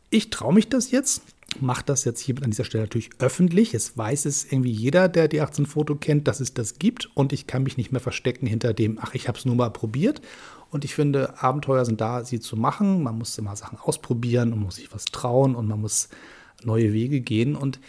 Ich 0.10 0.30
traue 0.30 0.54
mich 0.54 0.70
das 0.70 0.92
jetzt, 0.92 1.24
mache 1.62 1.84
das 1.86 2.06
jetzt 2.06 2.20
hier 2.20 2.36
an 2.44 2.52
dieser 2.52 2.64
Stelle 2.64 2.84
natürlich 2.84 3.10
öffentlich. 3.20 3.74
Es 3.74 3.98
weiß 3.98 4.26
es 4.26 4.46
irgendwie 4.46 4.72
jeder, 4.72 5.10
der 5.10 5.28
die 5.28 5.42
18 5.42 5.66
Foto 5.66 5.96
kennt, 5.96 6.28
dass 6.28 6.40
es 6.40 6.54
das 6.54 6.80
gibt 6.80 7.10
und 7.16 7.34
ich 7.34 7.48
kann 7.48 7.64
mich 7.64 7.78
nicht 7.78 7.92
mehr 7.92 8.02
verstecken 8.02 8.48
hinter 8.48 8.74
dem, 8.74 9.00
ach, 9.02 9.14
ich 9.14 9.28
habe 9.28 9.38
es 9.38 9.46
nur 9.46 9.56
mal 9.56 9.70
probiert 9.70 10.22
und 10.74 10.84
ich 10.84 10.96
finde, 10.96 11.42
Abenteuer 11.42 11.86
sind 11.86 12.02
da, 12.02 12.26
sie 12.26 12.40
zu 12.40 12.58
machen. 12.58 13.04
Man 13.04 13.18
muss 13.20 13.38
immer 13.38 13.56
Sachen 13.56 13.78
ausprobieren 13.78 14.54
und 14.54 14.60
muss 14.60 14.78
sich 14.78 14.92
was 14.92 15.06
trauen 15.06 15.56
und 15.56 15.68
man 15.68 15.80
muss 15.80 16.10
neue 16.64 16.94
Wege 16.94 17.22
gehen. 17.22 17.56
Und 17.56 17.80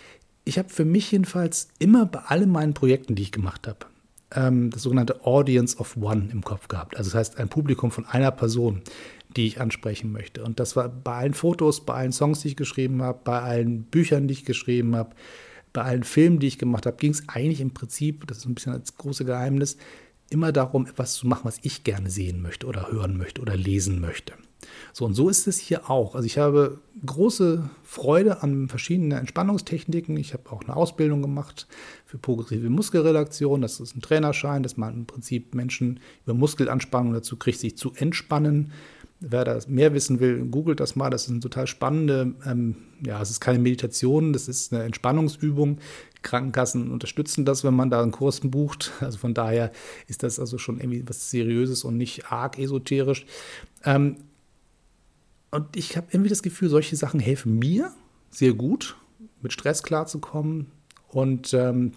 ich 0.45 0.59
habe 0.59 0.69
für 0.69 0.85
mich 0.85 1.11
jedenfalls 1.11 1.69
immer 1.79 2.05
bei 2.05 2.19
allen 2.21 2.51
meinen 2.51 2.75
Projekten, 2.75 3.15
die 3.15 3.23
ich 3.23 3.33
gemacht 3.33 3.67
habe, 3.67 3.87
ähm, 4.33 4.71
das 4.71 4.83
sogenannte 4.83 5.25
Audience 5.25 5.79
of 5.79 5.97
One 5.97 6.29
im 6.31 6.45
Kopf 6.45 6.69
gehabt. 6.69 6.97
Also 6.97 7.11
das 7.11 7.19
heißt 7.19 7.39
ein 7.39 7.49
Publikum 7.49 7.91
von 7.91 8.05
einer 8.05 8.31
Person, 8.31 8.83
die 9.37 9.47
ich 9.47 9.61
ansprechen 9.61 10.13
möchte. 10.13 10.45
Und 10.45 10.61
das 10.61 10.77
war 10.77 10.89
bei 10.89 11.15
allen 11.15 11.35
Fotos, 11.35 11.85
bei 11.85 11.95
allen 11.95 12.13
Songs, 12.13 12.41
die 12.41 12.49
ich 12.49 12.57
geschrieben 12.57 13.03
habe, 13.03 13.21
bei 13.25 13.41
allen 13.41 13.85
Büchern, 13.85 14.29
die 14.29 14.35
ich 14.35 14.45
geschrieben 14.45 14.97
habe, 14.97 15.15
bei 15.73 15.83
allen 15.83 16.05
Filmen, 16.05 16.39
die 16.39 16.47
ich 16.47 16.59
gemacht 16.59 16.87
habe, 16.87 16.97
ging 16.97 17.11
es 17.11 17.29
eigentlich 17.29 17.61
im 17.61 17.73
Prinzip, 17.73 18.27
das 18.27 18.39
ist 18.39 18.47
ein 18.47 18.55
bisschen 18.55 18.79
das 18.79 18.97
große 18.97 19.25
Geheimnis, 19.25 19.77
immer 20.31 20.53
darum, 20.53 20.87
etwas 20.87 21.15
zu 21.15 21.27
machen, 21.27 21.45
was 21.45 21.59
ich 21.63 21.85
gerne 21.85 22.11
sehen 22.11 22.41
möchte 22.43 22.67
oder 22.67 22.91
hören 22.91 23.17
möchte 23.17 23.41
oder 23.41 23.57
lesen 23.57 24.01
möchte. 24.01 24.35
So, 24.93 25.05
und 25.05 25.15
so 25.15 25.29
ist 25.29 25.47
es 25.47 25.59
hier 25.59 25.91
auch. 25.91 26.15
Also 26.15 26.27
ich 26.27 26.39
habe 26.39 26.81
große 27.05 27.69
Freude 27.83 28.43
an 28.43 28.69
verschiedenen 28.69 29.19
Entspannungstechniken. 29.19 30.17
Ich 30.17 30.33
habe 30.33 30.51
auch 30.51 30.63
eine 30.63 30.77
Ausbildung 30.77 31.23
gemacht 31.23 31.67
für 32.07 32.19
progressive 32.19 32.71
Muskelrelaktion. 32.71 33.61
Das 33.61 33.81
ist 33.81 33.97
ein 33.97 34.01
Trainerschein, 34.01 34.63
dass 34.63 34.77
man 34.77 34.95
im 34.95 35.07
Prinzip 35.07 35.55
Menschen 35.55 36.01
über 36.25 36.35
Muskelanspannung 36.35 37.13
dazu 37.13 37.37
kriegt, 37.37 37.61
sich 37.61 37.77
zu 37.77 37.93
entspannen. 37.95 38.73
Wer 39.21 39.45
da 39.45 39.59
mehr 39.69 39.95
wissen 39.95 40.21
will, 40.21 40.45
googelt 40.47 40.81
das 40.81 40.97
mal. 40.97 41.09
Das 41.09 41.25
ist 41.25 41.31
eine 41.31 41.41
total 41.41 41.67
spannende, 41.67 42.35
ähm, 42.45 42.77
ja, 43.05 43.21
es 43.23 43.31
ist 43.31 43.41
keine 43.41 43.59
Meditation, 43.59 44.33
das 44.33 44.49
ist 44.49 44.73
eine 44.73 44.83
Entspannungsübung, 44.83 45.79
Krankenkassen 46.23 46.91
unterstützen 46.91 47.45
das, 47.45 47.65
wenn 47.65 47.75
man 47.75 47.91
da 47.91 48.03
einen 48.03 48.11
Kurs 48.11 48.41
bucht. 48.41 48.93
Also 49.01 49.19
von 49.19 49.35
daher 49.35 49.71
ist 50.09 50.23
das 50.23 50.41
also 50.41 50.59
schon 50.59 50.81
irgendwie 50.81 51.05
was 51.07 51.31
Seriöses 51.31 51.85
und 51.85 51.97
nicht 51.97 52.33
arg 52.33 52.59
esoterisch. 52.59 53.27
Ähm, 53.85 54.17
und 55.51 55.77
ich 55.77 55.97
habe 55.97 56.09
irgendwie 56.11 56.31
das 56.31 56.43
Gefühl, 56.43 56.69
solche 56.69 56.97
Sachen 56.97 57.21
helfen 57.21 57.59
mir, 57.59 57.93
sehr 58.31 58.55
gut, 58.55 58.97
mit 59.41 59.53
Stress 59.53 59.85
klarzukommen 59.85 60.67
und 61.09 61.55
ähm, 61.55 61.93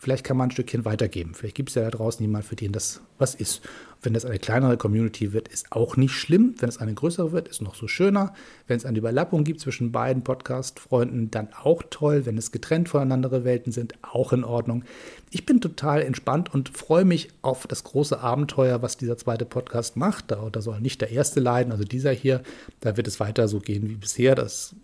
vielleicht 0.00 0.24
kann 0.24 0.36
man 0.38 0.48
ein 0.48 0.50
Stückchen 0.50 0.86
weitergeben. 0.86 1.34
Vielleicht 1.34 1.54
gibt 1.54 1.68
es 1.68 1.74
ja 1.74 1.82
da 1.82 1.90
draußen 1.90 2.24
jemanden, 2.24 2.48
für 2.48 2.56
den 2.56 2.72
das 2.72 3.02
was 3.18 3.34
ist. 3.34 3.60
Wenn 4.02 4.14
das 4.14 4.24
eine 4.24 4.38
kleinere 4.38 4.78
Community 4.78 5.34
wird, 5.34 5.48
ist 5.48 5.70
auch 5.72 5.98
nicht 5.98 6.12
schlimm. 6.12 6.54
Wenn 6.58 6.70
es 6.70 6.78
eine 6.78 6.94
größere 6.94 7.32
wird, 7.32 7.48
ist 7.48 7.60
noch 7.60 7.74
so 7.74 7.86
schöner. 7.86 8.32
Wenn 8.66 8.78
es 8.78 8.86
eine 8.86 8.96
Überlappung 8.96 9.44
gibt 9.44 9.60
zwischen 9.60 9.92
beiden 9.92 10.24
Podcast-Freunden, 10.24 11.30
dann 11.30 11.48
auch 11.52 11.82
toll. 11.90 12.24
Wenn 12.24 12.38
es 12.38 12.50
getrennt 12.50 12.88
voneinander 12.88 13.44
Welten 13.44 13.72
sind, 13.72 13.92
auch 14.00 14.32
in 14.32 14.42
Ordnung. 14.42 14.84
Ich 15.30 15.44
bin 15.44 15.60
total 15.60 16.00
entspannt 16.00 16.52
und 16.52 16.70
freue 16.70 17.04
mich 17.04 17.28
auf 17.42 17.66
das 17.66 17.84
große 17.84 18.18
Abenteuer, 18.18 18.80
was 18.80 18.96
dieser 18.96 19.18
zweite 19.18 19.44
Podcast 19.44 19.98
macht. 19.98 20.30
Da, 20.30 20.48
da 20.50 20.62
soll 20.62 20.80
nicht 20.80 21.02
der 21.02 21.10
erste 21.10 21.40
leiden, 21.40 21.72
also 21.72 21.84
dieser 21.84 22.12
hier. 22.12 22.42
Da 22.80 22.96
wird 22.96 23.06
es 23.06 23.20
weiter 23.20 23.48
so 23.48 23.58
gehen 23.58 23.90
wie 23.90 23.96
bisher. 23.96 24.34
Das 24.34 24.74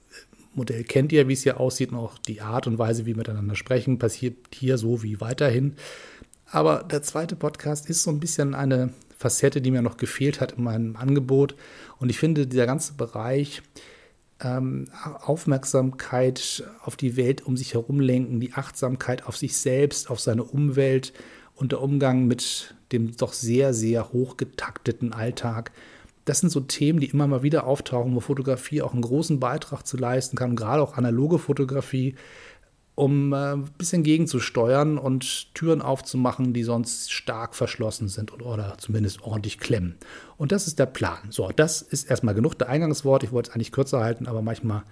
Modell 0.57 0.85
kennt 0.85 1.13
ihr, 1.13 1.29
wie 1.29 1.35
es 1.35 1.43
hier 1.43 1.61
aussieht, 1.61 1.93
und 1.93 1.99
auch 1.99 2.19
die 2.19 2.41
Art 2.41 2.67
und 2.67 2.79
Weise, 2.79 3.03
wie 3.03 3.11
wir 3.11 3.17
miteinander 3.17 3.55
sprechen, 3.55 3.99
passiert 3.99 4.37
hier 4.53 4.79
so 4.79 5.03
wie 5.03 5.21
weiterhin. 5.21 5.77
Aber 6.51 6.85
der 6.85 7.03
zweite 7.03 7.37
Podcast 7.37 7.89
ist 7.91 8.03
so 8.03 8.11
ein 8.11 8.21
bisschen 8.21 8.55
eine 8.55 8.93
Facette, 9.19 9.61
die 9.61 9.71
mir 9.71 9.83
noch 9.83 9.97
gefehlt 9.97 10.41
hat 10.41 10.53
in 10.53 10.65
meinem 10.65 10.97
Angebot. 10.97 11.55
Und 11.99 12.11
ich 12.11 12.19
finde, 12.19 12.47
dieser 12.47 12.67
ganze 12.67 12.95
Bereich 12.95 13.63
ähm, 14.41 14.89
Aufmerksamkeit 15.03 16.65
auf 16.83 16.97
die 16.97 17.17
Welt 17.17 17.47
um 17.47 17.57
sich 17.57 17.75
herum 17.75 18.01
lenken, 18.01 18.41
die 18.41 18.53
Achtsamkeit 18.53 19.27
auf 19.27 19.37
sich 19.37 19.57
selbst, 19.57 20.11
auf 20.11 20.21
seine 20.21 20.45
Umwelt 20.45 21.13
und 21.55 21.73
der 21.73 21.81
Umgang 21.81 22.27
mit 22.27 22.75
dem 22.93 23.17
doch 23.17 23.33
sehr, 23.33 23.73
sehr 23.73 24.13
hochgetakteten 24.13 25.13
Alltag. 25.13 25.73
Das 26.27 26.41
sind 26.41 26.51
so 26.51 26.61
Themen, 26.61 27.01
die 27.01 27.07
immer 27.07 27.27
mal 27.27 27.43
wieder 27.43 27.67
auftauchen, 27.67 28.15
wo 28.15 28.21
Fotografie 28.21 28.83
auch 28.83 28.93
einen 28.93 29.03
großen 29.03 29.41
Beitrag 29.41 29.87
zu 29.87 29.97
leisten 29.97 30.37
kann, 30.37 30.57
gerade 30.57 30.83
auch 30.83 30.99
analoge 30.99 31.39
Fotografie 31.39 32.17
um 32.97 33.33
äh, 33.33 33.53
ein 33.53 33.71
bisschen 33.79 34.03
gegenzusteuern 34.03 34.99
und 34.99 35.55
Türen 35.55 35.83
aufzumachen, 35.83 36.53
die 36.53 36.65
sonst 36.65 37.13
stark 37.13 37.55
verschlossen 37.55 38.09
sind 38.09 38.33
oder 38.33 38.75
zumindest 38.79 39.23
ordentlich 39.23 39.59
klemmen. 39.59 39.97
Und 40.39 40.51
das 40.51 40.67
ist 40.67 40.79
der 40.79 40.87
Plan. 40.87 41.19
So, 41.29 41.51
das 41.55 41.83
ist 41.83 42.11
erstmal 42.11 42.35
genug 42.35 42.55
der 42.55 42.71
Eingangswort. 42.71 43.23
Ich 43.23 43.33
wollte 43.33 43.51
es 43.51 43.55
eigentlich 43.55 43.71
kürzer 43.71 44.01
halten, 44.01 44.27
aber 44.27 44.41
manchmal 44.41 44.83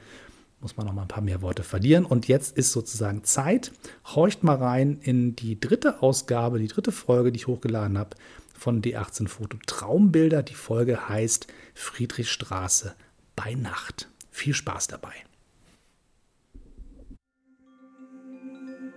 muss 0.60 0.76
man 0.76 0.86
noch 0.86 0.92
mal 0.92 1.02
ein 1.02 1.08
paar 1.08 1.22
mehr 1.22 1.40
Worte 1.40 1.62
verlieren. 1.62 2.04
Und 2.04 2.28
jetzt 2.28 2.56
ist 2.56 2.72
sozusagen 2.72 3.24
Zeit. 3.24 3.72
Horcht 4.14 4.44
mal 4.44 4.56
rein 4.56 4.98
in 5.00 5.34
die 5.34 5.58
dritte 5.58 6.02
Ausgabe, 6.02 6.58
die 6.58 6.68
dritte 6.68 6.92
Folge, 6.92 7.32
die 7.32 7.38
ich 7.38 7.46
hochgeladen 7.46 7.98
habe 7.98 8.16
von 8.54 8.80
D18 8.80 9.28
Foto 9.28 9.58
Traumbilder. 9.66 10.42
Die 10.42 10.54
Folge 10.54 11.08
heißt 11.08 11.46
Friedrichstraße 11.74 12.94
bei 13.36 13.54
Nacht. 13.54 14.08
Viel 14.30 14.54
Spaß 14.54 14.86
dabei. 14.88 15.12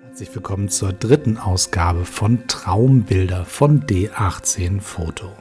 Herzlich 0.03 0.33
willkommen 0.33 0.69
zur 0.69 0.93
dritten 0.93 1.37
Ausgabe 1.37 2.05
von 2.05 2.47
Traumbilder 2.47 3.45
von 3.45 3.83
D18 3.83 4.81
Foto. 4.81 5.31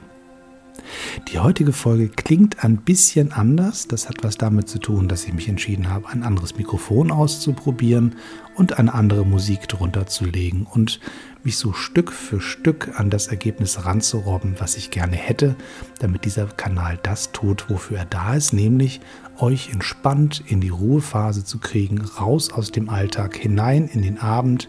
Die 1.29 1.39
heutige 1.39 1.73
Folge 1.73 2.09
klingt 2.09 2.63
ein 2.63 2.79
bisschen 2.79 3.33
anders. 3.33 3.89
Das 3.89 4.09
hat 4.09 4.23
was 4.23 4.37
damit 4.39 4.69
zu 4.69 4.79
tun, 4.79 5.09
dass 5.09 5.25
ich 5.25 5.33
mich 5.33 5.49
entschieden 5.49 5.91
habe, 5.91 6.09
ein 6.09 6.23
anderes 6.23 6.57
Mikrofon 6.57 7.11
auszuprobieren 7.11 8.17
und 8.55 8.79
eine 8.79 8.95
andere 8.95 9.25
Musik 9.25 9.69
drunter 9.69 10.07
zu 10.07 10.25
legen 10.25 10.67
und 10.71 11.01
mich 11.47 11.59
so 11.59 11.73
Stück 11.73 12.13
für 12.13 12.41
Stück 12.41 12.99
an 12.99 13.09
das 13.09 13.29
Ergebnis 13.29 13.85
ranzurobben, 13.85 14.57
was 14.59 14.77
ich 14.77 14.91
gerne 14.91 15.15
hätte, 15.15 15.55
damit 16.01 16.25
dieser 16.25 16.47
Kanal 16.47 16.99
das 17.03 17.31
tut, 17.31 17.71
wofür 17.71 17.99
er 17.99 18.05
da 18.05 18.35
ist, 18.35 18.53
nämlich 18.53 19.01
euch 19.39 19.71
entspannt 19.71 20.43
in 20.49 20.61
die 20.61 20.71
Ruhephase 20.71 21.45
zu 21.45 21.59
kriegen, 21.59 22.01
raus 22.01 22.53
aus 22.53 22.73
dem 22.73 22.89
Alltag, 22.89 23.37
hinein 23.37 23.87
in 23.87 24.03
den 24.03 24.19
Abend, 24.19 24.69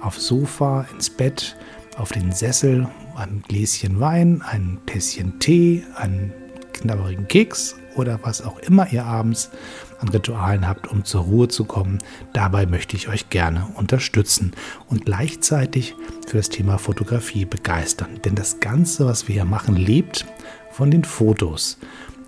aufs 0.00 0.26
Sofa, 0.26 0.86
ins 0.94 1.10
Bett, 1.10 1.56
auf 1.98 2.10
den 2.10 2.32
Sessel, 2.32 2.88
ein 3.16 3.42
Gläschen 3.46 4.00
Wein, 4.00 4.42
ein 4.42 4.78
Tässchen 4.86 5.38
Tee, 5.40 5.84
einen 5.94 6.32
knabberigen 6.72 7.28
Keks 7.28 7.76
oder 7.96 8.18
was 8.22 8.40
auch 8.40 8.58
immer 8.60 8.90
ihr 8.90 9.04
abends 9.04 9.50
an 10.00 10.08
Ritualen 10.08 10.66
habt, 10.66 10.86
um 10.86 11.04
zur 11.04 11.22
Ruhe 11.22 11.48
zu 11.48 11.64
kommen. 11.64 11.98
Dabei 12.32 12.66
möchte 12.66 12.96
ich 12.96 13.08
euch 13.08 13.30
gerne 13.30 13.68
unterstützen 13.76 14.52
und 14.88 15.04
gleichzeitig 15.04 15.94
für 16.26 16.38
das 16.38 16.48
Thema 16.48 16.78
Fotografie 16.78 17.44
begeistern. 17.44 18.20
Denn 18.24 18.34
das 18.34 18.60
Ganze, 18.60 19.06
was 19.06 19.28
wir 19.28 19.34
hier 19.34 19.44
machen, 19.44 19.76
lebt 19.76 20.26
von 20.70 20.90
den 20.90 21.04
Fotos. 21.04 21.78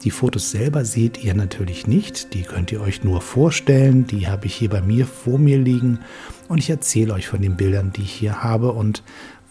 Die 0.04 0.10
Fotos 0.10 0.50
selber 0.50 0.84
seht 0.84 1.24
ihr 1.24 1.34
natürlich 1.34 1.86
nicht, 1.86 2.34
die 2.34 2.42
könnt 2.42 2.70
ihr 2.70 2.80
euch 2.80 3.02
nur 3.02 3.20
vorstellen, 3.20 4.06
die 4.06 4.28
habe 4.28 4.46
ich 4.46 4.54
hier 4.54 4.68
bei 4.68 4.80
mir 4.80 5.06
vor 5.06 5.38
mir 5.38 5.58
liegen 5.58 6.00
und 6.48 6.58
ich 6.58 6.70
erzähle 6.70 7.14
euch 7.14 7.26
von 7.26 7.40
den 7.40 7.56
Bildern, 7.56 7.92
die 7.92 8.02
ich 8.02 8.12
hier 8.12 8.42
habe 8.42 8.72
und 8.72 9.02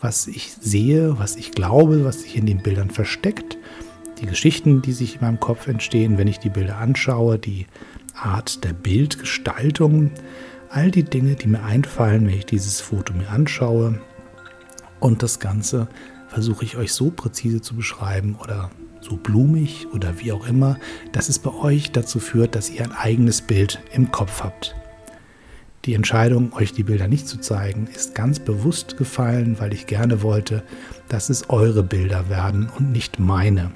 was 0.01 0.27
ich 0.27 0.53
sehe, 0.53 1.17
was 1.17 1.35
ich 1.35 1.51
glaube, 1.51 2.05
was 2.05 2.21
sich 2.21 2.37
in 2.37 2.45
den 2.45 2.61
Bildern 2.61 2.91
versteckt, 2.91 3.57
die 4.21 4.27
Geschichten, 4.27 4.81
die 4.81 4.93
sich 4.93 5.15
in 5.15 5.21
meinem 5.21 5.39
Kopf 5.39 5.67
entstehen, 5.67 6.17
wenn 6.17 6.27
ich 6.27 6.39
die 6.39 6.49
Bilder 6.49 6.77
anschaue, 6.77 7.37
die 7.37 7.65
Art 8.15 8.63
der 8.63 8.73
Bildgestaltung, 8.73 10.11
all 10.69 10.91
die 10.91 11.03
Dinge, 11.03 11.35
die 11.35 11.47
mir 11.47 11.63
einfallen, 11.63 12.27
wenn 12.27 12.35
ich 12.35 12.45
dieses 12.45 12.81
Foto 12.81 13.13
mir 13.13 13.29
anschaue 13.29 13.99
und 14.99 15.23
das 15.23 15.39
Ganze 15.39 15.87
versuche 16.27 16.65
ich 16.65 16.77
euch 16.77 16.91
so 16.93 17.11
präzise 17.11 17.61
zu 17.61 17.75
beschreiben 17.75 18.35
oder 18.41 18.71
so 19.01 19.17
blumig 19.17 19.87
oder 19.93 20.19
wie 20.19 20.31
auch 20.31 20.47
immer, 20.47 20.77
dass 21.11 21.29
es 21.29 21.39
bei 21.39 21.53
euch 21.53 21.91
dazu 21.91 22.19
führt, 22.19 22.55
dass 22.55 22.69
ihr 22.69 22.83
ein 22.83 22.91
eigenes 22.91 23.41
Bild 23.41 23.79
im 23.93 24.11
Kopf 24.11 24.43
habt. 24.43 24.75
Die 25.85 25.93
Entscheidung, 25.93 26.51
euch 26.53 26.73
die 26.73 26.83
Bilder 26.83 27.07
nicht 27.07 27.27
zu 27.27 27.37
zeigen, 27.37 27.87
ist 27.93 28.15
ganz 28.15 28.39
bewusst 28.39 28.97
gefallen, 28.97 29.59
weil 29.59 29.71
ich 29.71 29.85
gerne 29.85 30.23
wollte, 30.23 30.63
dass 31.09 31.29
es 31.29 31.49
eure 31.49 31.83
Bilder 31.83 32.27
werden 32.29 32.69
und 32.75 32.91
nicht 32.91 33.19
meine. 33.19 33.71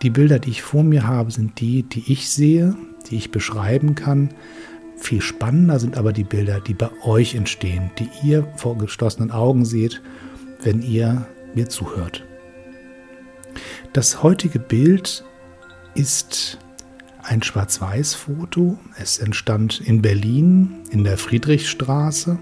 Die 0.00 0.10
Bilder, 0.10 0.38
die 0.38 0.50
ich 0.50 0.62
vor 0.62 0.82
mir 0.82 1.06
habe, 1.06 1.30
sind 1.30 1.60
die, 1.60 1.82
die 1.82 2.10
ich 2.10 2.30
sehe, 2.30 2.74
die 3.08 3.16
ich 3.16 3.30
beschreiben 3.30 3.94
kann. 3.94 4.30
Viel 4.96 5.20
spannender 5.20 5.78
sind 5.78 5.96
aber 5.96 6.12
die 6.12 6.24
Bilder, 6.24 6.60
die 6.60 6.74
bei 6.74 6.90
euch 7.02 7.34
entstehen, 7.34 7.90
die 7.98 8.08
ihr 8.22 8.46
vor 8.56 8.78
geschlossenen 8.78 9.30
Augen 9.30 9.64
seht, 9.64 10.02
wenn 10.62 10.82
ihr 10.82 11.26
mir 11.54 11.68
zuhört. 11.68 12.24
Das 13.92 14.22
heutige 14.22 14.58
Bild 14.58 15.24
ist 15.94 16.58
ein 17.22 17.42
Schwarz-Weiß-Foto. 17.42 18.78
Es 18.98 19.18
entstand 19.18 19.80
in 19.80 20.02
Berlin 20.02 20.84
in 20.90 21.04
der 21.04 21.18
Friedrichstraße. 21.18 22.38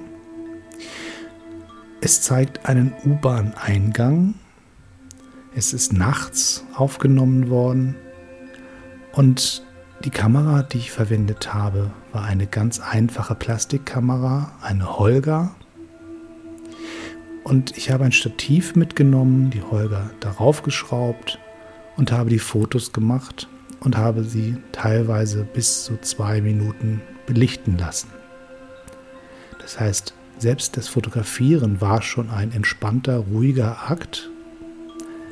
Es 2.00 2.20
zeigt 2.20 2.66
einen 2.66 2.92
U-Bahn-Eingang. 3.04 4.34
Es 5.54 5.72
ist 5.72 5.92
nachts 5.92 6.64
aufgenommen 6.74 7.48
worden 7.48 7.94
und 9.12 9.64
die 10.02 10.10
Kamera, 10.10 10.62
die 10.62 10.78
ich 10.78 10.90
verwendet 10.90 11.54
habe, 11.54 11.90
war 12.12 12.24
eine 12.24 12.46
ganz 12.46 12.80
einfache 12.80 13.34
Plastikkamera, 13.34 14.52
eine 14.60 14.98
Holger. 14.98 15.54
Und 17.44 17.76
ich 17.76 17.90
habe 17.90 18.04
ein 18.04 18.12
Stativ 18.12 18.74
mitgenommen, 18.74 19.50
die 19.50 19.62
Holger 19.62 20.10
darauf 20.20 20.62
geschraubt 20.62 21.38
und 21.96 22.12
habe 22.12 22.30
die 22.30 22.38
Fotos 22.38 22.92
gemacht 22.92 23.48
und 23.80 23.96
habe 23.96 24.24
sie 24.24 24.56
teilweise 24.72 25.44
bis 25.44 25.84
zu 25.84 25.98
zwei 26.00 26.40
Minuten 26.40 27.00
belichten 27.26 27.78
lassen. 27.78 28.08
Das 29.60 29.78
heißt, 29.78 30.14
selbst 30.38 30.76
das 30.76 30.88
Fotografieren 30.88 31.80
war 31.80 32.02
schon 32.02 32.30
ein 32.30 32.52
entspannter, 32.52 33.18
ruhiger 33.18 33.90
Akt. 33.90 34.30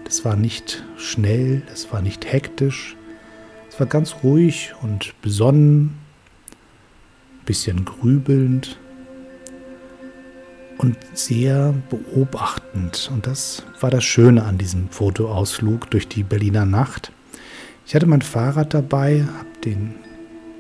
Das 0.04 0.24
war 0.24 0.36
nicht 0.36 0.84
schnell, 0.96 1.62
das 1.68 1.92
war 1.92 2.00
nicht 2.00 2.30
hektisch. 2.32 2.96
Es 3.72 3.80
war 3.80 3.86
ganz 3.86 4.16
ruhig 4.22 4.74
und 4.82 5.14
besonnen, 5.22 5.98
bisschen 7.46 7.86
grübelnd 7.86 8.78
und 10.76 10.98
sehr 11.14 11.72
beobachtend. 11.88 13.10
Und 13.14 13.26
das 13.26 13.62
war 13.80 13.88
das 13.88 14.04
Schöne 14.04 14.44
an 14.44 14.58
diesem 14.58 14.90
Fotoausflug 14.90 15.90
durch 15.90 16.06
die 16.06 16.22
Berliner 16.22 16.66
Nacht. 16.66 17.12
Ich 17.86 17.94
hatte 17.94 18.04
mein 18.04 18.20
Fahrrad 18.20 18.74
dabei, 18.74 19.24
habe 19.38 19.48
den 19.64 19.94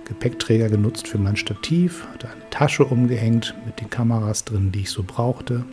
Gepäckträger 0.06 0.70
genutzt 0.70 1.06
für 1.06 1.18
mein 1.18 1.36
Stativ, 1.36 2.06
hatte 2.14 2.30
eine 2.30 2.48
Tasche 2.48 2.86
umgehängt 2.86 3.54
mit 3.66 3.78
den 3.78 3.90
Kameras 3.90 4.46
drin, 4.46 4.72
die 4.72 4.80
ich 4.80 4.90
so 4.90 5.04
brauchte 5.06 5.66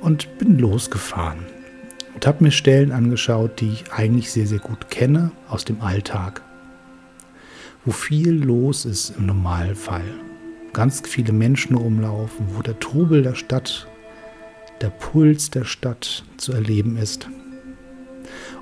und 0.00 0.38
bin 0.38 0.58
losgefahren 0.58 1.59
und 2.14 2.26
habe 2.26 2.44
mir 2.44 2.50
Stellen 2.50 2.92
angeschaut, 2.92 3.60
die 3.60 3.72
ich 3.72 3.92
eigentlich 3.92 4.30
sehr, 4.30 4.46
sehr 4.46 4.58
gut 4.58 4.90
kenne 4.90 5.32
aus 5.48 5.64
dem 5.64 5.80
Alltag, 5.80 6.42
wo 7.84 7.92
viel 7.92 8.32
los 8.32 8.84
ist 8.84 9.14
im 9.16 9.26
Normalfall, 9.26 10.04
ganz 10.72 11.02
viele 11.06 11.32
Menschen 11.32 11.76
rumlaufen, 11.76 12.46
wo 12.54 12.62
der 12.62 12.78
Trubel 12.78 13.22
der 13.22 13.34
Stadt, 13.34 13.86
der 14.80 14.90
Puls 14.90 15.50
der 15.50 15.64
Stadt 15.64 16.24
zu 16.36 16.52
erleben 16.52 16.96
ist. 16.96 17.28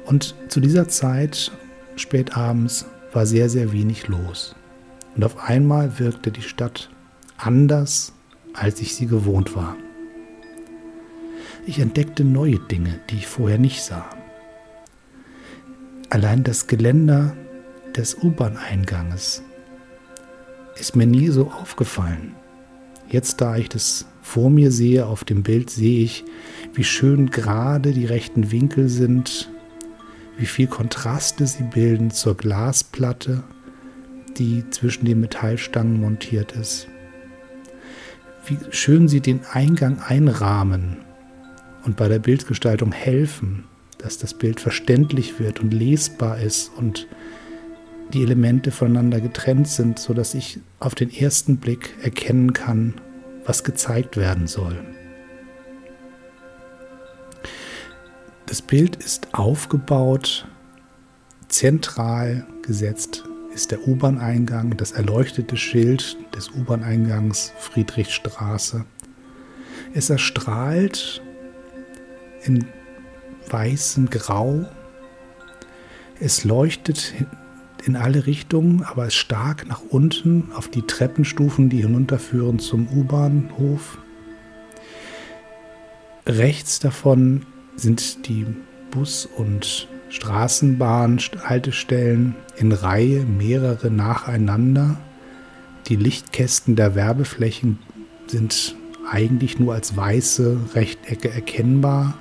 Und 0.05 0.35
zu 0.49 0.61
dieser 0.61 0.88
Zeit 0.88 1.52
spät 1.97 2.37
abends 2.37 2.87
war 3.12 3.26
sehr, 3.26 3.49
sehr 3.49 3.73
wenig 3.73 4.09
los. 4.09 4.55
und 5.17 5.25
auf 5.25 5.49
einmal 5.49 5.99
wirkte 5.99 6.31
die 6.31 6.43
Stadt 6.43 6.90
anders, 7.37 8.12
als 8.55 8.81
ich 8.81 8.95
sie 8.95 9.07
gewohnt 9.07 9.57
war. 9.57 9.76
Ich 11.69 11.81
entdeckte 11.81 12.25
neue 12.25 12.59
Dinge, 12.59 12.99
die 13.11 13.17
ich 13.17 13.27
vorher 13.27 13.59
nicht 13.59 13.83
sah. 13.83 14.09
Allein 16.09 16.43
das 16.43 16.67
Geländer 16.67 17.37
des 17.95 18.15
U-Bahn-Einganges 18.15 19.43
ist 20.81 20.97
mir 20.97 21.07
nie 21.07 21.29
so 21.29 21.51
aufgefallen. 21.51 22.35
Jetzt, 23.11 23.43
da 23.43 23.59
ich 23.59 23.69
das 23.69 24.07
vor 24.23 24.49
mir 24.49 24.73
sehe 24.73 25.05
auf 25.05 25.25
dem 25.25 25.43
Bild, 25.43 25.69
sehe 25.69 26.03
ich, 26.03 26.25
wie 26.73 26.85
schön 26.85 27.29
gerade 27.29 27.93
die 27.93 28.07
rechten 28.07 28.51
Winkel 28.51 28.89
sind, 28.89 29.51
wie 30.39 30.47
viel 30.47 30.69
Kontraste 30.69 31.47
sie 31.47 31.65
bilden 31.65 32.11
zur 32.11 32.35
Glasplatte, 32.35 33.45
die 34.39 34.65
zwischen 34.71 35.05
den 35.05 35.21
Metallstangen 35.21 36.01
montiert 36.01 36.53
ist. 36.53 36.89
Wie 38.47 38.57
schön 38.71 39.07
sie 39.07 39.21
den 39.21 39.41
Eingang 39.53 40.01
einrahmen 40.01 41.05
und 41.85 41.97
bei 41.97 42.08
der 42.08 42.18
Bildgestaltung 42.18 42.92
helfen, 42.92 43.64
dass 43.99 44.18
das 44.18 44.35
Bild 44.35 44.61
verständlich 44.61 45.38
wird 45.38 45.61
und 45.61 45.73
lesbar 45.73 46.38
ist 46.38 46.70
und 46.76 47.08
die 48.12 48.23
Elemente 48.23 48.70
voneinander 48.70 49.20
getrennt 49.20 49.68
sind, 49.68 49.99
sodass 49.99 50.35
ich 50.35 50.61
auf 50.80 50.94
den 50.94 51.12
ersten 51.12 51.58
Blick 51.58 51.94
erkennen 52.02 52.52
kann, 52.52 52.94
was 53.44 53.64
gezeigt 53.64 54.16
werden 54.16 54.47
soll. 54.47 54.78
Das 58.47 58.62
Bild 58.62 58.97
ist 58.97 59.35
aufgebaut, 59.35 60.49
zentral 61.49 62.47
gesetzt 62.62 63.25
ist 63.52 63.73
der 63.73 63.88
U-Bahn-Eingang, 63.88 64.76
das 64.76 64.92
erleuchtete 64.92 65.56
Schild 65.56 66.16
des 66.35 66.50
U-Bahn-Eingangs 66.50 67.52
Friedrichstraße. 67.58 68.85
Es 69.94 70.11
erstrahlt 70.11 71.23
in 72.49 72.64
weißem 73.49 74.11
Grau. 74.11 74.67
Es 76.21 76.45
leuchtet 76.45 77.14
in 77.85 77.95
alle 77.97 78.26
Richtungen, 78.26 78.83
aber 78.83 79.07
ist 79.07 79.14
stark 79.14 79.67
nach 79.69 79.81
unten 79.88 80.50
auf 80.55 80.69
die 80.69 80.83
Treppenstufen, 80.83 81.71
die 81.71 81.83
hinunterführen 81.83 82.59
zum 82.59 82.88
U-Bahnhof. 82.88 83.99
Rechts 86.26 86.81
davon 86.81 87.47
sind 87.76 88.26
die 88.28 88.45
Bus- 88.90 89.26
und 89.26 89.88
Straßenbahnhaltestellen 90.11 92.35
in 92.57 92.73
Reihe, 92.73 93.25
mehrere 93.25 93.90
nacheinander. 93.90 94.99
Die 95.87 95.97
Lichtkästen 95.97 96.76
der 96.76 96.95
Werbeflächen 96.95 97.78
sind 98.26 98.76
eigentlich 99.11 99.59
nur 99.59 99.73
als 99.75 99.97
weiße 99.97 100.75
Rechtecke 100.75 101.31
erkennbar, 101.31 102.19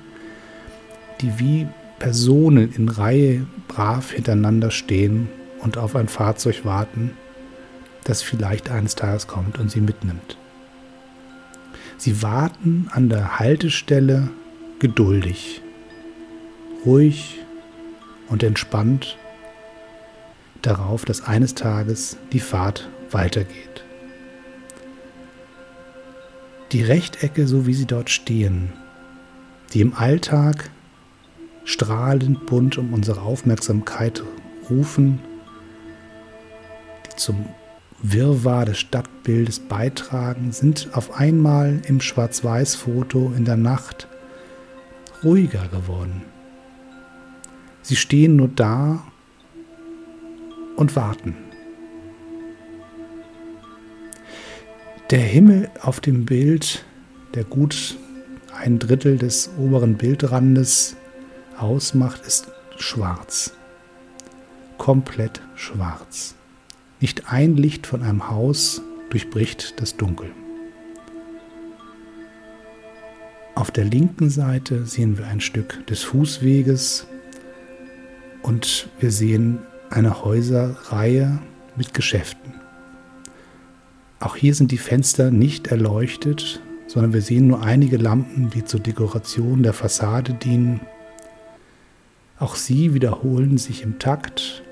die 1.20 1.38
wie 1.38 1.66
Personen 1.98 2.72
in 2.72 2.88
Reihe 2.88 3.46
brav 3.66 4.12
hintereinander 4.12 4.70
stehen 4.70 5.28
und 5.60 5.76
auf 5.76 5.96
ein 5.96 6.08
Fahrzeug 6.08 6.64
warten, 6.64 7.12
das 8.04 8.22
vielleicht 8.22 8.70
eines 8.70 8.94
Tages 8.94 9.26
kommt 9.26 9.58
und 9.58 9.70
sie 9.70 9.80
mitnimmt. 9.80 10.38
Sie 11.96 12.22
warten 12.22 12.88
an 12.92 13.08
der 13.08 13.38
Haltestelle 13.38 14.28
geduldig, 14.78 15.60
ruhig 16.86 17.40
und 18.28 18.42
entspannt 18.42 19.18
darauf, 20.62 21.04
dass 21.04 21.24
eines 21.24 21.54
Tages 21.54 22.16
die 22.32 22.40
Fahrt 22.40 22.88
weitergeht. 23.10 23.84
Die 26.72 26.82
Rechtecke, 26.82 27.48
so 27.48 27.66
wie 27.66 27.74
sie 27.74 27.86
dort 27.86 28.10
stehen, 28.10 28.72
die 29.72 29.80
im 29.80 29.94
Alltag 29.94 30.70
strahlend 31.68 32.46
bunt 32.46 32.78
um 32.78 32.94
unsere 32.94 33.20
Aufmerksamkeit 33.20 34.22
rufen, 34.70 35.20
zum 37.14 37.44
Wirrwarr 38.00 38.64
des 38.64 38.78
Stadtbildes 38.78 39.60
beitragen, 39.60 40.52
sind 40.52 40.88
auf 40.94 41.12
einmal 41.18 41.82
im 41.86 42.00
Schwarz-Weiß-Foto 42.00 43.34
in 43.36 43.44
der 43.44 43.58
Nacht 43.58 44.08
ruhiger 45.22 45.68
geworden. 45.68 46.22
Sie 47.82 47.96
stehen 47.96 48.36
nur 48.36 48.48
da 48.48 49.04
und 50.76 50.96
warten. 50.96 51.36
Der 55.10 55.20
Himmel 55.20 55.68
auf 55.82 56.00
dem 56.00 56.24
Bild, 56.24 56.86
der 57.34 57.44
gut 57.44 57.98
ein 58.58 58.78
Drittel 58.78 59.18
des 59.18 59.50
oberen 59.58 59.96
Bildrandes 59.96 60.96
ausmacht, 61.60 62.26
ist 62.26 62.48
schwarz. 62.76 63.52
Komplett 64.76 65.40
schwarz. 65.54 66.34
Nicht 67.00 67.32
ein 67.32 67.56
Licht 67.56 67.86
von 67.86 68.02
einem 68.02 68.28
Haus 68.28 68.82
durchbricht 69.10 69.80
das 69.80 69.96
Dunkel. 69.96 70.30
Auf 73.54 73.70
der 73.70 73.84
linken 73.84 74.30
Seite 74.30 74.86
sehen 74.86 75.18
wir 75.18 75.26
ein 75.26 75.40
Stück 75.40 75.84
des 75.88 76.04
Fußweges 76.04 77.06
und 78.42 78.88
wir 79.00 79.10
sehen 79.10 79.58
eine 79.90 80.22
Häuserreihe 80.24 81.40
mit 81.76 81.92
Geschäften. 81.92 82.54
Auch 84.20 84.36
hier 84.36 84.54
sind 84.54 84.70
die 84.70 84.78
Fenster 84.78 85.30
nicht 85.30 85.68
erleuchtet, 85.68 86.60
sondern 86.86 87.12
wir 87.12 87.22
sehen 87.22 87.48
nur 87.48 87.62
einige 87.62 87.96
Lampen, 87.96 88.50
die 88.50 88.64
zur 88.64 88.80
Dekoration 88.80 89.62
der 89.62 89.72
Fassade 89.72 90.34
dienen. 90.34 90.80
Auch 92.38 92.54
sie 92.54 92.94
wiederholen 92.94 93.58
sich 93.58 93.82
im 93.82 93.98
Takt 93.98 94.62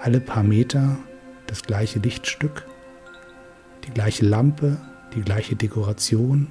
alle 0.00 0.20
paar 0.20 0.42
Meter 0.42 0.98
das 1.46 1.62
gleiche 1.62 1.98
Lichtstück, 1.98 2.66
die 3.86 3.90
gleiche 3.90 4.26
Lampe, 4.26 4.76
die 5.14 5.22
gleiche 5.22 5.56
Dekoration. 5.56 6.48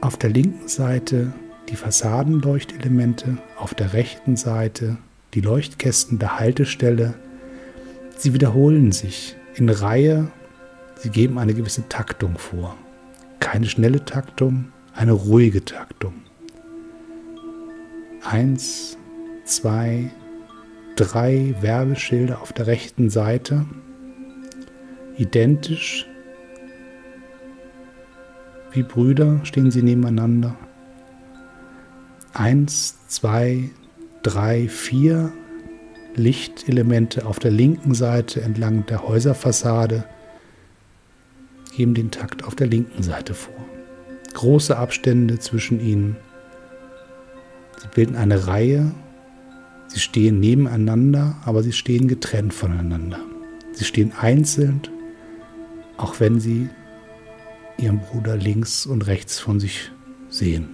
Auf 0.00 0.16
der 0.16 0.30
linken 0.30 0.68
Seite 0.68 1.32
die 1.68 1.76
Fassadenleuchtelemente, 1.76 3.38
auf 3.56 3.74
der 3.74 3.92
rechten 3.92 4.36
Seite 4.36 4.98
die 5.34 5.40
Leuchtkästen 5.40 6.18
der 6.18 6.38
Haltestelle. 6.40 7.14
Sie 8.16 8.34
wiederholen 8.34 8.90
sich 8.90 9.36
in 9.54 9.68
Reihe, 9.68 10.32
sie 10.96 11.10
geben 11.10 11.38
eine 11.38 11.54
gewisse 11.54 11.88
Taktung 11.88 12.38
vor. 12.38 12.76
Keine 13.38 13.66
schnelle 13.66 14.04
Taktung, 14.04 14.72
eine 14.94 15.12
ruhige 15.12 15.64
Taktung. 15.64 16.14
Eins, 18.22 18.98
zwei, 19.44 20.10
drei 20.96 21.54
Werbeschilder 21.60 22.42
auf 22.42 22.52
der 22.52 22.66
rechten 22.66 23.10
Seite, 23.10 23.66
identisch 25.16 26.06
wie 28.72 28.82
Brüder 28.82 29.40
stehen 29.44 29.70
sie 29.70 29.82
nebeneinander. 29.82 30.56
Eins, 32.32 32.98
zwei, 33.08 33.70
drei, 34.22 34.68
vier 34.68 35.32
Lichtelemente 36.14 37.26
auf 37.26 37.38
der 37.38 37.50
linken 37.50 37.94
Seite 37.94 38.42
entlang 38.42 38.86
der 38.86 39.02
Häuserfassade 39.06 40.04
geben 41.76 41.94
den 41.94 42.10
Takt 42.10 42.44
auf 42.44 42.54
der 42.54 42.66
linken 42.66 43.02
Seite 43.02 43.34
vor. 43.34 43.54
Große 44.34 44.76
Abstände 44.76 45.38
zwischen 45.38 45.80
ihnen. 45.80 46.16
Sie 47.80 47.88
bilden 47.94 48.16
eine 48.16 48.46
Reihe 48.46 48.92
Sie 49.92 49.98
stehen 49.98 50.38
nebeneinander, 50.38 51.34
aber 51.44 51.64
sie 51.64 51.72
stehen 51.72 52.06
getrennt 52.06 52.54
voneinander. 52.54 53.18
Sie 53.72 53.84
stehen 53.84 54.12
einzeln, 54.12 54.82
auch 55.96 56.20
wenn 56.20 56.38
sie 56.38 56.68
ihren 57.76 57.98
Bruder 57.98 58.36
links 58.36 58.86
und 58.86 59.08
rechts 59.08 59.40
von 59.40 59.58
sich 59.58 59.90
sehen. 60.28 60.68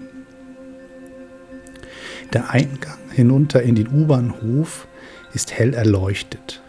Der 2.34 2.50
Eingang 2.50 2.98
hinunter 3.10 3.62
in 3.62 3.74
den 3.74 3.88
U-Bahnhof 3.88 4.86
ist 5.32 5.50
hell 5.50 5.72
erleuchtet. 5.72 6.62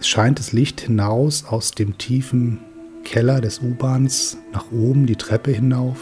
Es 0.00 0.08
scheint 0.08 0.38
das 0.38 0.52
Licht 0.52 0.80
hinaus 0.80 1.44
aus 1.44 1.72
dem 1.72 1.98
tiefen 1.98 2.60
Keller 3.04 3.42
des 3.42 3.60
U-Bahns 3.60 4.38
nach 4.54 4.72
oben 4.72 5.04
die 5.04 5.16
Treppe 5.16 5.50
hinauf 5.50 5.98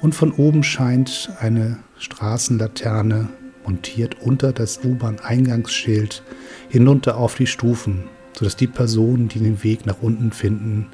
und 0.00 0.14
von 0.14 0.30
oben 0.30 0.62
scheint 0.62 1.30
eine 1.40 1.78
Straßenlaterne 1.98 3.28
montiert 3.64 4.20
unter 4.20 4.52
das 4.52 4.84
U-Bahn-Eingangsschild 4.84 6.22
hinunter 6.68 7.16
auf 7.16 7.34
die 7.34 7.46
Stufen, 7.46 8.04
sodass 8.34 8.56
die 8.56 8.66
Personen, 8.66 9.28
die 9.28 9.40
den 9.40 9.62
Weg 9.64 9.86
nach 9.86 10.02
unten 10.02 10.30
finden, 10.30 10.88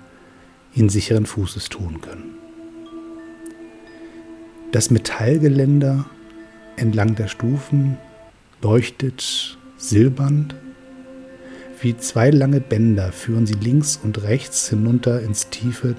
ihn 0.74 0.88
sicheren 0.88 1.26
Fußes 1.26 1.68
tun 1.68 2.00
können. 2.00 2.36
Das 4.70 4.90
Metallgeländer 4.90 6.06
entlang 6.76 7.14
der 7.14 7.28
Stufen 7.28 7.98
leuchtet 8.62 9.58
silbernd, 9.76 10.54
Wie 11.80 11.96
zwei 11.96 12.30
lange 12.30 12.60
Bänder 12.60 13.10
führen 13.10 13.44
sie 13.44 13.54
links 13.54 13.98
und 14.00 14.22
rechts 14.22 14.68
hinunter 14.68 15.20
ins 15.20 15.50
Tiefe. 15.50 15.96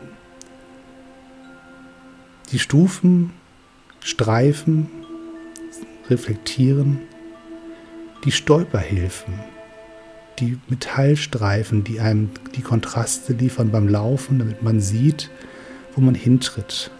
Die 2.53 2.59
Stufen 2.59 3.31
streifen, 4.03 4.89
reflektieren, 6.09 6.99
die 8.25 8.31
Stolperhilfen, 8.31 9.33
die 10.39 10.57
Metallstreifen, 10.67 11.83
die 11.83 11.99
einem 11.99 12.29
die 12.55 12.61
Kontraste 12.61 13.33
liefern 13.33 13.71
beim 13.71 13.87
Laufen, 13.87 14.39
damit 14.39 14.61
man 14.61 14.79
sieht, 14.79 15.29
wo 15.95 16.01
man 16.01 16.15
hintritt. 16.15 16.91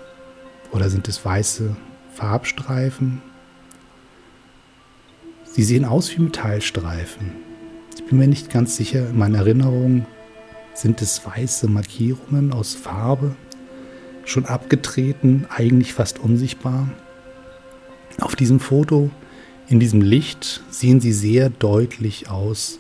Oder 0.72 0.90
sind 0.90 1.08
es 1.08 1.24
weiße 1.24 1.76
Farbstreifen? 2.14 3.22
Sie 5.46 5.64
sehen 5.64 5.86
aus 5.86 6.16
wie 6.16 6.22
Metallstreifen. 6.22 7.32
Ich 7.96 8.06
bin 8.06 8.18
mir 8.18 8.28
nicht 8.28 8.50
ganz 8.50 8.76
sicher, 8.76 9.10
in 9.10 9.18
meiner 9.18 9.40
Erinnerung 9.40 10.06
sind 10.74 11.02
es 11.02 11.26
weiße 11.26 11.68
Markierungen 11.68 12.52
aus 12.52 12.74
Farbe, 12.74 13.36
schon 14.26 14.46
abgetreten, 14.46 15.46
eigentlich 15.50 15.94
fast 15.94 16.20
unsichtbar. 16.20 16.90
Auf 18.20 18.36
diesem 18.36 18.60
Foto, 18.60 19.10
in 19.68 19.80
diesem 19.80 20.02
Licht, 20.02 20.62
sehen 20.70 21.00
sie 21.00 21.14
sehr 21.14 21.50
deutlich 21.50 22.30
aus. 22.30 22.80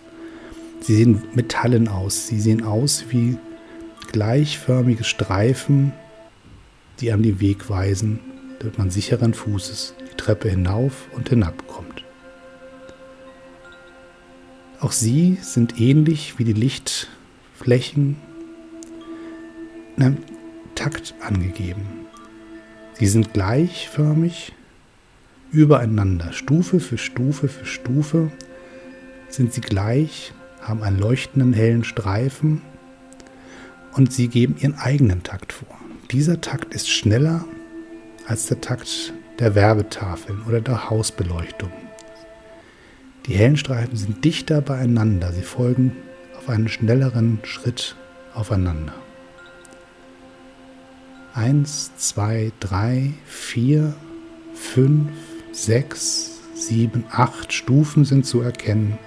Sie 0.79 0.95
sehen 0.95 1.23
metallen 1.34 1.88
aus. 1.88 2.27
Sie 2.27 2.39
sehen 2.39 2.63
aus 2.63 3.06
wie 3.10 3.38
gleichförmige 4.12 5.03
Streifen, 5.03 5.93
die 6.99 7.12
an 7.12 7.23
den 7.23 7.39
Weg 7.39 7.69
weisen, 7.69 8.19
damit 8.60 8.77
man 8.77 8.91
sicheren 8.91 9.34
Fußes 9.34 9.95
die 10.12 10.17
Treppe 10.17 10.49
hinauf 10.49 11.08
und 11.15 11.29
hinab 11.29 11.67
kommt. 11.67 12.03
Auch 14.79 14.91
sie 14.91 15.38
sind 15.41 15.79
ähnlich 15.79 16.38
wie 16.38 16.43
die 16.43 16.53
Lichtflächen 16.53 18.17
Takt 20.75 21.13
angegeben. 21.21 21.86
Sie 22.93 23.07
sind 23.07 23.33
gleichförmig 23.33 24.53
übereinander, 25.51 26.33
Stufe 26.33 26.79
für 26.79 26.97
Stufe 26.97 27.47
für 27.47 27.65
Stufe 27.65 28.31
sind 29.29 29.53
sie 29.53 29.62
gleich, 29.62 30.33
haben 30.62 30.83
einen 30.83 30.99
leuchtenden 30.99 31.53
hellen 31.53 31.83
Streifen 31.83 32.62
und 33.93 34.13
sie 34.13 34.27
geben 34.27 34.55
ihren 34.59 34.75
eigenen 34.75 35.23
Takt 35.23 35.53
vor. 35.53 35.67
Dieser 36.12 36.41
Takt 36.41 36.73
ist 36.73 36.89
schneller 36.89 37.45
als 38.27 38.47
der 38.47 38.62
Takt 38.62 39.13
der 39.39 39.55
Werbetafeln 39.55 40.43
oder 40.47 40.62
der 40.62 40.89
Hausbeleuchtung. 40.89 41.71
Die 43.25 43.33
hellen 43.33 43.57
Streifen 43.57 43.95
sind 43.95 44.23
dichter 44.23 44.62
beieinander, 44.62 45.31
sie 45.31 45.41
folgen 45.41 45.95
auf 46.38 46.49
einen 46.49 46.67
schnelleren 46.67 47.39
Schritt 47.43 47.95
aufeinander. 48.33 48.93
Eins, 51.34 51.91
zwei, 51.98 52.52
drei, 52.60 53.13
vier, 53.26 53.96
fünf, 54.54 55.10
sechs, 55.52 56.39
sieben, 56.54 57.06
acht 57.10 57.52
Stufen 57.52 58.06
sind 58.06 58.28
zu 58.28 58.41
erkennen, 58.41 59.00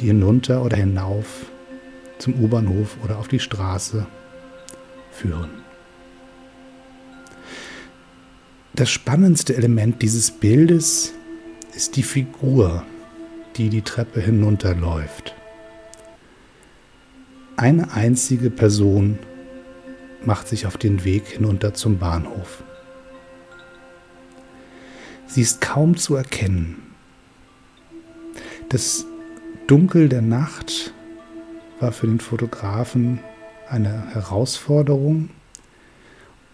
die 0.00 0.06
hinunter 0.06 0.62
oder 0.64 0.76
hinauf 0.76 1.46
zum 2.18 2.34
U-Bahnhof 2.42 2.96
oder 3.04 3.18
auf 3.18 3.28
die 3.28 3.38
Straße 3.38 4.04
führen. 5.12 5.50
Das 8.74 8.90
spannendste 8.90 9.56
Element 9.56 10.02
dieses 10.02 10.32
Bildes 10.32 11.12
ist 11.72 11.94
die 11.94 12.02
Figur, 12.02 12.84
die 13.56 13.68
die 13.68 13.82
Treppe 13.82 14.20
hinunterläuft. 14.20 15.36
Eine 17.56 17.92
einzige 17.92 18.50
Person 18.50 19.18
macht 20.24 20.48
sich 20.48 20.66
auf 20.66 20.76
den 20.76 21.04
Weg 21.04 21.28
hinunter 21.28 21.72
zum 21.72 21.98
Bahnhof. 21.98 22.64
Sie 25.28 25.42
ist 25.42 25.60
kaum 25.60 25.96
zu 25.96 26.16
erkennen. 26.16 26.82
Das 28.70 29.06
Dunkel 29.68 30.08
der 30.08 30.22
Nacht 30.22 30.92
war 31.78 31.92
für 31.92 32.08
den 32.08 32.18
Fotografen 32.18 33.20
eine 33.68 34.08
Herausforderung. 34.12 35.30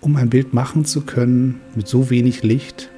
Um 0.01 0.17
ein 0.17 0.29
Bild 0.29 0.53
machen 0.53 0.85
zu 0.85 1.03
können 1.03 1.63
mit 1.75 1.89
so 1.89 2.11
wenig 2.11 2.43
Licht, 2.43 2.91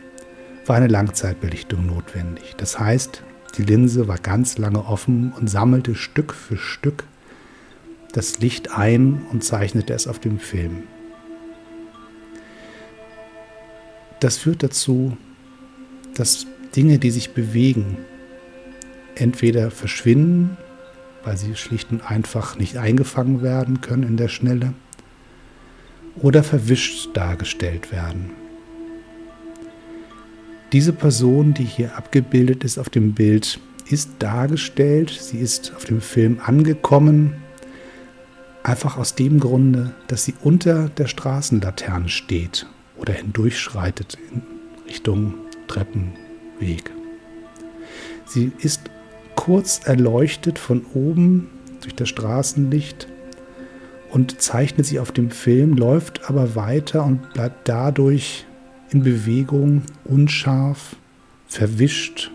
war 0.66 0.76
eine 0.76 0.88
Langzeitbelichtung 0.88 1.86
notwendig. 1.86 2.54
Das 2.56 2.80
heißt, 2.80 3.22
die 3.58 3.62
Linse 3.62 4.08
war 4.08 4.18
ganz 4.18 4.58
lange 4.58 4.84
offen 4.86 5.32
und 5.38 5.48
sammelte 5.48 5.94
Stück 5.94 6.32
für 6.32 6.56
Stück 6.56 7.04
das 8.12 8.40
Licht 8.40 8.77
ein 8.77 9.27
und 9.31 9.42
zeichnete 9.42 9.92
es 9.94 10.07
auf 10.07 10.18
dem 10.18 10.38
Film. 10.38 10.85
Das 14.20 14.37
führt 14.37 14.62
dazu, 14.62 15.16
dass 16.14 16.46
Dinge, 16.77 16.98
die 16.98 17.11
sich 17.11 17.31
bewegen, 17.33 17.98
entweder 19.14 19.70
verschwinden, 19.70 20.57
weil 21.25 21.37
sie 21.37 21.57
schlicht 21.57 21.90
und 21.90 22.03
einfach 22.09 22.57
nicht 22.57 22.77
eingefangen 22.77 23.42
werden 23.42 23.81
können 23.81 24.05
in 24.05 24.16
der 24.16 24.29
Schnelle, 24.29 24.75
oder 26.20 26.42
verwischt 26.42 27.11
dargestellt 27.14 27.90
werden. 27.90 28.33
Diese 30.72 30.92
Person, 30.92 31.55
die 31.55 31.64
hier 31.64 31.96
abgebildet 31.96 32.64
ist 32.64 32.79
auf 32.79 32.90
dem 32.90 33.12
Bild, 33.12 33.61
ist 33.88 34.11
dargestellt, 34.18 35.11
sie 35.11 35.38
ist 35.38 35.75
auf 35.75 35.85
dem 35.85 36.01
Film 36.01 36.38
angekommen, 36.44 37.41
einfach 38.62 38.96
aus 38.96 39.14
dem 39.14 39.40
Grunde, 39.40 39.94
dass 40.09 40.25
sie 40.25 40.35
unter 40.42 40.88
der 40.88 41.07
Straßenlaterne 41.07 42.09
steht 42.09 42.66
oder 42.96 43.12
hindurchschreitet 43.12 44.18
in 44.33 44.42
Richtung 44.87 45.35
Treppenweg. 45.66 46.90
Sie 48.27 48.53
ist 48.59 48.83
kurz 49.35 49.81
erleuchtet 49.85 50.59
von 50.59 50.85
oben 50.94 51.51
durch 51.81 51.94
das 51.94 52.09
Straßenlicht 52.09 53.09
und 54.11 54.40
zeichnet 54.40 54.87
sie 54.87 55.01
auf 55.01 55.11
dem 55.12 55.31
Film, 55.31 55.75
läuft 55.75 56.29
aber 56.29 56.55
weiter 56.55 57.05
und 57.05 57.33
bleibt 57.33 57.68
dadurch 57.68 58.46
in 58.90 59.03
Bewegung, 59.03 59.83
unscharf, 60.05 60.96
verwischt 61.46 62.31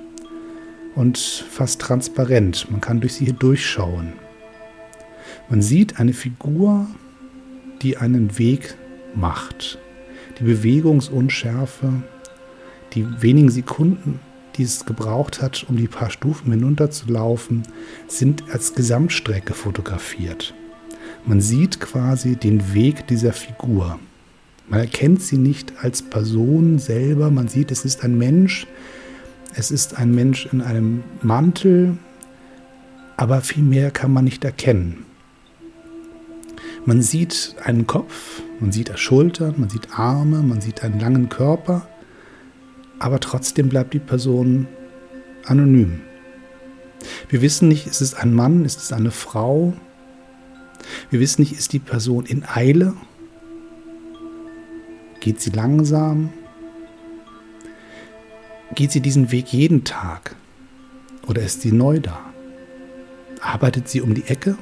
und 0.96 1.18
fast 1.18 1.80
transparent. 1.80 2.70
Man 2.72 2.82
kann 2.82 3.00
durch 3.00 3.14
sie 3.14 3.26
hier 3.26 3.34
durchschauen. 3.34 4.14
Man 5.50 5.62
sieht 5.62 6.00
eine 6.00 6.14
Figur, 6.14 6.88
die 7.82 7.98
einen 7.98 8.38
Weg 8.38 8.76
macht. 9.16 9.80
Die 10.40 10.44
Bewegungsunschärfe, 10.44 11.94
die 12.94 13.06
wenigen 13.22 13.50
Sekunden, 13.50 14.20
die 14.56 14.64
es 14.64 14.86
gebraucht 14.86 15.42
hat, 15.42 15.66
um 15.70 15.78
die 15.78 15.88
paar 15.88 16.10
Stufen 16.10 16.52
hinunterzulaufen, 16.52 17.64
sind 18.08 18.44
als 18.52 18.76
Gesamtstrecke 18.76 19.54
fotografiert. 19.54 20.54
Man 21.26 21.40
sieht 21.40 21.80
quasi 21.80 22.36
den 22.36 22.74
Weg 22.74 23.08
dieser 23.08 23.34
Figur. 23.34 24.00
Man 24.70 24.82
erkennt 24.82 25.22
sie 25.22 25.38
nicht 25.38 25.74
als 25.82 26.02
Person 26.02 26.78
selber, 26.78 27.32
man 27.32 27.48
sieht, 27.48 27.72
es 27.72 27.86
ist 27.86 28.04
ein 28.04 28.18
Mensch, 28.18 28.68
es 29.56 29.72
ist 29.72 29.98
ein 29.98 30.14
Mensch 30.14 30.48
in 30.52 30.62
einem 30.62 31.04
Mantel, 31.22 31.98
aber 33.16 33.42
viel 33.42 33.64
mehr 33.64 33.92
kann 33.92 34.12
man 34.12 34.26
nicht 34.26 34.44
erkennen. 34.44 35.07
Man 36.88 37.02
sieht 37.02 37.54
einen 37.66 37.86
Kopf, 37.86 38.42
man 38.62 38.72
sieht 38.72 38.98
Schultern, 38.98 39.56
man 39.58 39.70
sieht 39.70 40.00
Arme, 40.00 40.42
man 40.42 40.62
sieht 40.62 40.86
einen 40.86 41.02
langen 41.02 41.28
Körper, 41.28 41.86
aber 42.98 43.20
trotzdem 43.20 43.68
bleibt 43.68 43.94
die 43.94 44.00
Person 44.00 44.70
anonym. 45.44 46.00
Wir 47.28 47.42
wissen 47.42 47.68
nicht, 47.68 47.88
ist 47.88 48.00
es 48.00 48.14
ein 48.14 48.34
Mann, 48.34 48.64
ist 48.64 48.80
es 48.80 48.94
eine 48.94 49.12
Frau. 49.12 49.74
Wir 51.10 51.20
wissen 51.20 51.42
nicht, 51.42 51.52
ist 51.52 51.74
die 51.74 51.80
Person 51.80 52.26
in 52.26 52.46
Eile? 52.48 52.94
Geht 55.20 55.42
sie 55.42 55.50
langsam? 55.50 56.32
Geht 58.76 58.94
sie 58.94 59.02
diesen 59.02 59.34
Weg 59.34 59.52
jeden 59.52 59.84
Tag? 59.84 60.38
Oder 61.28 61.42
ist 61.42 61.64
sie 61.64 61.74
neu 61.74 62.00
da? 62.00 62.18
Arbeitet 63.42 63.90
sie 63.90 64.00
um 64.00 64.14
die 64.14 64.24
Ecke? 64.28 64.58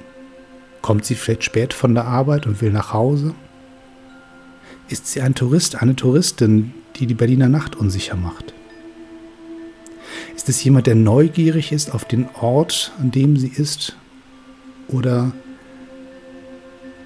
Kommt 0.85 1.03
sie 1.03 1.15
vielleicht 1.15 1.43
spät 1.43 1.73
von 1.73 1.95
der 1.95 2.05
Arbeit 2.05 2.45
und 2.45 2.61
will 2.61 2.71
nach 2.71 2.93
Hause? 2.93 3.33
Ist 4.87 5.07
sie 5.07 5.19
ein 5.19 5.33
Tourist, 5.33 5.81
eine 5.81 5.95
Touristin, 5.95 6.75
die 6.97 7.07
die 7.07 7.15
Berliner 7.15 7.49
Nacht 7.49 7.75
unsicher 7.75 8.15
macht? 8.15 8.53
Ist 10.35 10.47
es 10.47 10.63
jemand, 10.63 10.85
der 10.85 10.93
neugierig 10.93 11.71
ist 11.71 11.91
auf 11.91 12.05
den 12.05 12.29
Ort, 12.39 12.91
an 12.99 13.09
dem 13.09 13.35
sie 13.35 13.47
ist? 13.47 13.97
Oder 14.87 15.31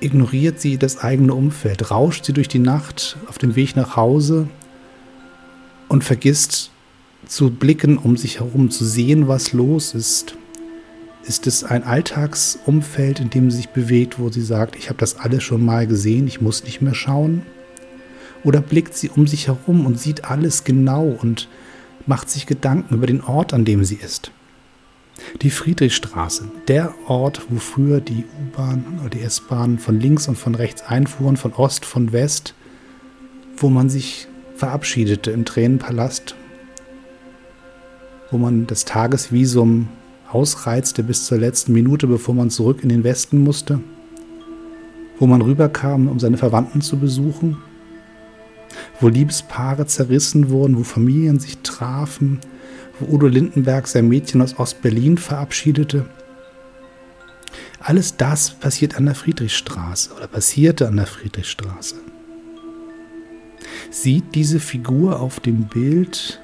ignoriert 0.02 0.60
sie 0.60 0.78
das 0.78 0.98
eigene 0.98 1.34
Umfeld? 1.34 1.90
Rauscht 1.90 2.26
sie 2.26 2.34
durch 2.34 2.50
die 2.50 2.60
Nacht 2.60 3.16
auf 3.30 3.38
dem 3.38 3.56
Weg 3.56 3.78
nach 3.78 3.96
Hause 3.96 4.50
und 5.88 6.04
vergisst 6.04 6.72
zu 7.28 7.50
blicken 7.50 7.98
um 7.98 8.18
sich 8.18 8.42
herum, 8.42 8.72
zu 8.72 8.84
sehen, 8.84 9.30
was 9.30 9.54
los 9.54 9.94
ist? 9.94 10.36
Ist 11.24 11.48
es 11.48 11.64
ein 11.64 11.84
Alltagsumfeld, 11.84 13.20
in 13.20 13.30
dem 13.30 13.52
sie 13.52 13.58
sich 13.58 13.70
bewegt, 13.70 14.20
wo 14.20 14.30
sie 14.30 14.42
sagt, 14.42 14.76
ich 14.76 14.90
habe 14.90 15.00
das 15.00 15.18
alles 15.18 15.44
schon 15.44 15.64
mal 15.64 15.86
gesehen, 15.86 16.28
ich 16.28 16.42
muss 16.42 16.64
nicht 16.64 16.82
mehr 16.82 16.96
schauen? 16.96 17.44
Oder 18.44 18.62
blickt 18.62 18.96
sie 18.96 19.10
um 19.10 19.28
sich 19.28 19.48
herum 19.48 19.86
und 19.86 20.00
sieht 20.00 20.26
alles 20.26 20.64
genau 20.64 21.06
und 21.06 21.50
macht 22.06 22.30
sich 22.30 22.46
Gedanken 22.46 22.96
über 22.96 23.06
den 23.06 23.22
Ort, 23.22 23.54
an 23.54 23.66
dem 23.66 23.84
sie 23.84 23.96
ist? 23.98 24.32
Die 25.42 25.50
Friedrichstraße, 25.50 26.50
der 26.70 26.94
Ort, 27.08 27.42
wo 27.50 27.60
früher 27.60 28.00
die 28.00 28.24
U-Bahn 28.24 29.00
oder 29.02 29.10
die 29.10 29.22
S-Bahn 29.22 29.78
von 29.78 30.00
links 30.00 30.30
und 30.30 30.38
von 30.38 30.56
rechts 30.56 30.82
einfuhren, 30.82 31.36
von 31.36 31.54
Ost, 31.54 31.84
von 31.84 32.14
West, 32.14 32.54
wo 33.58 33.70
man 33.70 33.90
sich 33.90 34.28
verabschiedete 34.56 35.32
im 35.32 35.44
Tränenpalast, 35.44 36.36
wo 38.32 38.38
man 38.38 38.66
das 38.68 38.86
Tagesvisum 38.86 39.90
ausreizte 40.32 41.04
bis 41.04 41.26
zur 41.26 41.38
letzten 41.38 41.74
Minute, 41.74 42.08
bevor 42.08 42.36
man 42.36 42.50
zurück 42.50 42.84
in 42.84 42.90
den 42.90 43.04
Westen 43.04 43.44
musste, 43.44 43.80
wo 45.18 45.28
man 45.28 45.42
rüberkam, 45.42 46.08
um 46.08 46.20
seine 46.20 46.38
Verwandten 46.38 46.82
zu 46.82 46.98
besuchen, 46.98 47.58
wo 49.00 49.08
Liebespaare 49.08 49.86
zerrissen 49.88 50.50
wurden, 50.50 50.78
wo 50.78 50.84
Familien 50.84 51.40
sich 51.40 51.58
trafen, 51.60 52.40
wo 53.00 53.14
Udo 53.14 53.28
Lindenberg 53.28 53.88
sein 53.88 54.08
Mädchen 54.08 54.42
aus 54.42 54.60
Ostberlin 54.60 55.18
verabschiedete. 55.18 56.06
Alles 57.80 58.18
das 58.18 58.52
passiert 58.52 58.98
an 58.98 59.06
der 59.06 59.16
Friedrichstraße 59.16 60.14
oder 60.14 60.28
passierte 60.28 60.88
an 60.88 60.98
der 60.98 61.08
Friedrichstraße. 61.08 61.96
Sieht 63.90 64.36
diese 64.36 64.60
Figur 64.60 65.20
auf 65.20 65.40
dem 65.40 65.64
Bild 65.64 66.40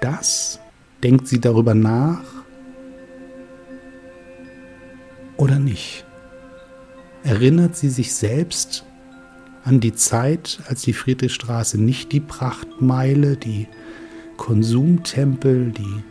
das? 0.00 0.58
Denkt 1.02 1.28
sie 1.28 1.40
darüber 1.40 1.74
nach? 1.74 2.37
Oder 5.38 5.58
nicht? 5.58 6.04
Erinnert 7.22 7.76
sie 7.76 7.88
sich 7.88 8.14
selbst 8.14 8.84
an 9.64 9.80
die 9.80 9.94
Zeit, 9.94 10.60
als 10.66 10.82
die 10.82 10.92
Friedrichstraße 10.92 11.80
nicht 11.80 12.12
die 12.12 12.20
Prachtmeile, 12.20 13.36
die 13.36 13.68
Konsumtempel, 14.36 15.70
die 15.70 16.02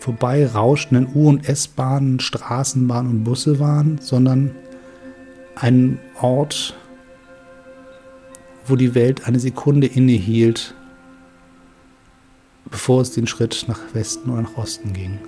vorbeirauschenden 0.00 1.08
U- 1.14 1.28
und 1.28 1.48
S-Bahnen, 1.48 2.18
Straßenbahnen 2.18 3.10
und 3.10 3.24
Busse 3.24 3.58
waren, 3.58 3.98
sondern 3.98 4.52
ein 5.54 5.98
Ort, 6.20 6.76
wo 8.66 8.76
die 8.76 8.94
Welt 8.94 9.26
eine 9.26 9.40
Sekunde 9.40 9.86
innehielt, 9.86 10.74
bevor 12.70 13.02
es 13.02 13.10
den 13.10 13.26
Schritt 13.26 13.66
nach 13.68 13.80
Westen 13.92 14.30
oder 14.30 14.42
nach 14.42 14.56
Osten 14.56 14.92
ging. 14.92 15.18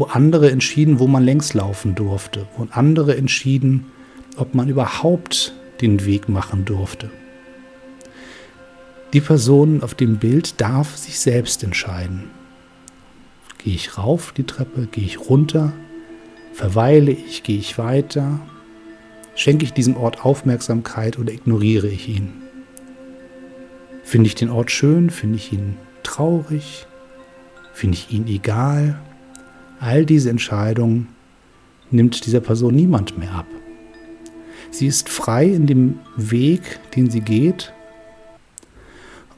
Wo 0.00 0.06
andere 0.06 0.50
entschieden, 0.50 0.98
wo 0.98 1.06
man 1.06 1.22
längs 1.22 1.52
laufen 1.52 1.94
durfte, 1.94 2.46
wo 2.56 2.66
andere 2.70 3.18
entschieden, 3.18 3.84
ob 4.38 4.54
man 4.54 4.66
überhaupt 4.70 5.52
den 5.82 6.06
Weg 6.06 6.26
machen 6.26 6.64
durfte. 6.64 7.10
Die 9.12 9.20
Person 9.20 9.82
auf 9.82 9.94
dem 9.94 10.16
Bild 10.16 10.58
darf 10.58 10.96
sich 10.96 11.18
selbst 11.18 11.62
entscheiden. 11.62 12.30
Gehe 13.58 13.74
ich 13.74 13.98
rauf 13.98 14.32
die 14.34 14.44
Treppe, 14.44 14.88
gehe 14.90 15.04
ich 15.04 15.20
runter, 15.20 15.74
verweile 16.54 17.10
ich, 17.10 17.42
gehe 17.42 17.58
ich 17.58 17.76
weiter, 17.76 18.40
schenke 19.34 19.66
ich 19.66 19.74
diesem 19.74 19.98
Ort 19.98 20.24
Aufmerksamkeit 20.24 21.18
oder 21.18 21.30
ignoriere 21.30 21.88
ich 21.88 22.08
ihn? 22.08 22.32
Finde 24.02 24.28
ich 24.28 24.34
den 24.34 24.48
Ort 24.48 24.70
schön, 24.70 25.10
finde 25.10 25.36
ich 25.36 25.52
ihn 25.52 25.76
traurig, 26.04 26.86
finde 27.74 27.98
ich 27.98 28.10
ihn 28.10 28.26
egal? 28.28 28.98
All 29.80 30.04
diese 30.04 30.30
Entscheidungen 30.30 31.08
nimmt 31.90 32.26
dieser 32.26 32.40
Person 32.40 32.74
niemand 32.74 33.18
mehr 33.18 33.32
ab. 33.32 33.46
Sie 34.70 34.86
ist 34.86 35.08
frei 35.08 35.46
in 35.46 35.66
dem 35.66 35.98
Weg, 36.16 36.78
den 36.94 37.10
sie 37.10 37.20
geht 37.20 37.72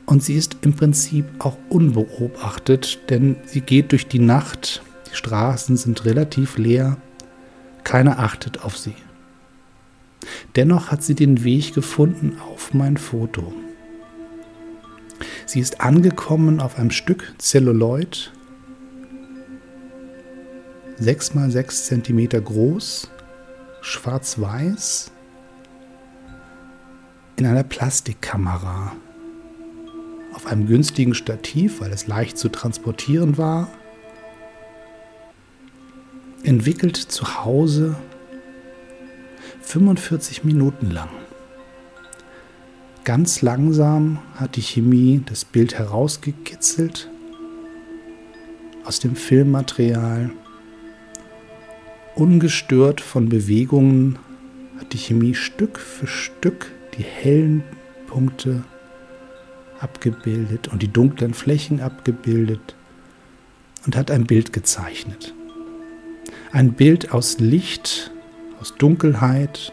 und 0.05 0.22
sie 0.22 0.35
ist 0.35 0.59
im 0.62 0.74
Prinzip 0.74 1.24
auch 1.38 1.57
unbeobachtet, 1.68 3.09
denn 3.09 3.37
sie 3.46 3.61
geht 3.61 3.92
durch 3.92 4.09
die 4.09 4.18
Nacht, 4.18 4.83
die 5.11 5.16
Straßen 5.16 5.76
sind 5.76 6.05
relativ 6.05 6.59
leer, 6.59 6.98
keiner 7.85 8.18
achtet 8.18 8.64
auf 8.64 8.76
sie. 8.76 8.94
Dennoch 10.57 10.90
hat 10.90 11.02
sie 11.02 11.14
den 11.14 11.44
Weg 11.44 11.72
gefunden 11.72 12.37
auf 12.52 12.74
mein 12.74 12.96
Foto. 12.96 13.52
Sie 15.46 15.61
ist 15.61 15.81
angekommen 15.81 16.61
auf 16.61 16.78
einem 16.78 16.90
Stück 16.90 17.33
Zelluloid, 17.38 18.33
6 20.98 21.35
mal 21.35 21.50
6 21.50 21.87
cm 21.87 22.28
groß, 22.44 23.11
schwarz-weiß, 23.81 25.11
in 27.37 27.46
einer 27.46 27.64
Plastikkamera 27.64 28.92
auf 30.35 30.46
einem 30.46 30.66
günstigen 30.66 31.14
Stativ, 31.14 31.81
weil 31.81 31.92
es 31.92 32.07
leicht 32.07 32.38
zu 32.38 32.48
transportieren 32.48 33.38
war, 33.38 33.68
entwickelt 36.42 36.96
zu 36.96 37.44
Hause 37.44 37.96
45 39.62 40.44
Minuten 40.44 40.90
lang. 40.90 41.09
Ganz 43.05 43.42
langsam 43.42 44.18
hat 44.37 44.57
die 44.57 44.62
Chemie 44.62 45.22
das 45.26 45.44
Bild 45.44 45.78
herausgekitzelt 45.78 47.11
aus 48.85 49.00
dem 49.00 49.16
Filmmaterial. 49.16 50.31
Ungestört 52.14 53.01
von 53.01 53.31
Bewegungen 53.31 54.18
hat 54.79 54.92
die 54.92 54.98
Chemie 54.98 55.35
Stück 55.35 55.79
für 55.79 56.07
Stück 56.07 56.70
die 56.96 57.03
hellen 57.03 57.64
Punkte 58.07 58.64
abgebildet 59.81 60.68
und 60.68 60.83
die 60.83 60.92
dunklen 60.92 61.33
Flächen 61.33 61.81
abgebildet 61.81 62.77
und 63.87 63.96
hat 63.96 64.11
ein 64.11 64.27
Bild 64.27 64.53
gezeichnet. 64.53 65.35
Ein 66.53 66.75
Bild 66.75 67.12
aus 67.12 67.38
Licht, 67.40 68.12
aus 68.61 68.75
Dunkelheit, 68.75 69.72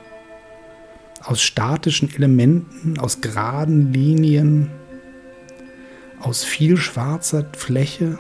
aus 1.22 1.42
statischen 1.42 2.10
Elementen, 2.16 2.98
aus 3.00 3.20
geraden 3.20 3.92
Linien, 3.92 4.72
aus 6.22 6.46
viel 6.46 6.78
schwarzer 6.78 7.46
Fläche, 7.54 8.18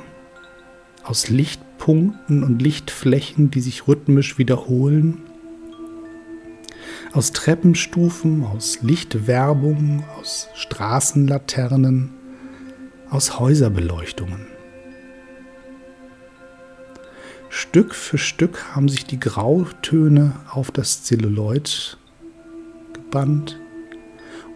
aus 1.03 1.29
Lichtpunkten 1.89 2.43
und 2.43 2.61
Lichtflächen, 2.61 3.49
die 3.49 3.61
sich 3.61 3.87
rhythmisch 3.87 4.37
wiederholen 4.37 5.23
aus 7.13 7.31
Treppenstufen, 7.31 8.43
aus 8.43 8.83
Lichtwerbung, 8.83 10.03
aus 10.19 10.49
Straßenlaternen, 10.53 12.11
aus 13.09 13.39
Häuserbeleuchtungen. 13.39 14.45
Stück 17.49 17.95
für 17.95 18.19
Stück 18.19 18.75
haben 18.75 18.87
sich 18.87 19.05
die 19.05 19.19
Grautöne 19.19 20.33
auf 20.51 20.69
das 20.69 21.01
Zelluloid 21.01 21.97
gebannt 22.93 23.59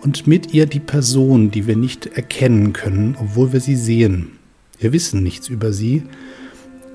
und 0.04 0.28
mit 0.28 0.54
ihr 0.54 0.68
die 0.68 0.80
Person, 0.80 1.50
die 1.50 1.66
wir 1.66 1.78
nicht 1.78 2.06
erkennen 2.06 2.74
können, 2.74 3.18
obwohl 3.20 3.54
wir 3.54 3.60
sie 3.60 3.76
sehen. 3.76 4.38
Wir 4.78 4.94
wissen 4.94 5.24
nichts 5.24 5.48
über 5.48 5.74
sie, 5.74 6.04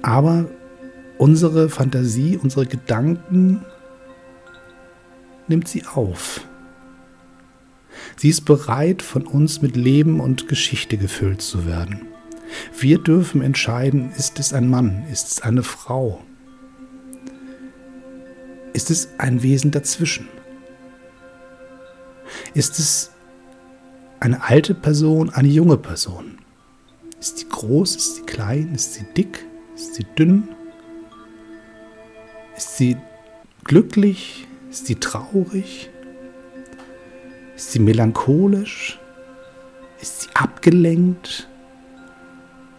aber 0.09 0.47
unsere 1.19 1.69
Fantasie, 1.69 2.39
unsere 2.43 2.65
Gedanken 2.65 3.63
nimmt 5.49 5.69
sie 5.69 5.85
auf. 5.85 6.41
Sie 8.17 8.31
ist 8.31 8.47
bereit, 8.47 9.03
von 9.03 9.27
uns 9.27 9.61
mit 9.61 9.77
Leben 9.77 10.21
und 10.21 10.49
Geschichte 10.49 10.97
gefüllt 10.97 11.43
zu 11.43 11.67
werden. 11.67 12.07
Wir 12.79 12.97
dürfen 12.99 13.43
entscheiden, 13.43 14.11
ist 14.17 14.39
es 14.39 14.55
ein 14.55 14.71
Mann, 14.71 15.05
ist 15.13 15.31
es 15.31 15.43
eine 15.43 15.63
Frau, 15.63 16.25
ist 18.73 18.91
es 18.91 19.11
ein 19.19 19.43
Wesen 19.43 19.73
dazwischen? 19.73 20.27
Ist 22.55 22.79
es 22.79 23.11
eine 24.21 24.43
alte 24.43 24.73
Person, 24.73 25.29
eine 25.29 25.49
junge 25.49 25.77
Person? 25.77 26.39
Ist 27.21 27.39
sie 27.39 27.49
groß, 27.49 27.97
ist 27.97 28.17
sie 28.17 28.23
klein, 28.23 28.75
ist 28.75 28.95
sie 28.95 29.05
dick, 29.15 29.45
ist 29.79 29.95
sie 29.95 30.07
dünn? 30.19 30.49
Ist 32.57 32.77
sie 32.77 32.97
glücklich, 33.63 34.49
ist 34.71 34.87
sie 34.87 34.97
traurig? 34.97 35.89
Ist 37.55 37.73
sie 37.73 37.79
melancholisch? 37.79 38.99
Ist 40.01 40.23
sie 40.23 40.29
abgelenkt? 40.35 41.49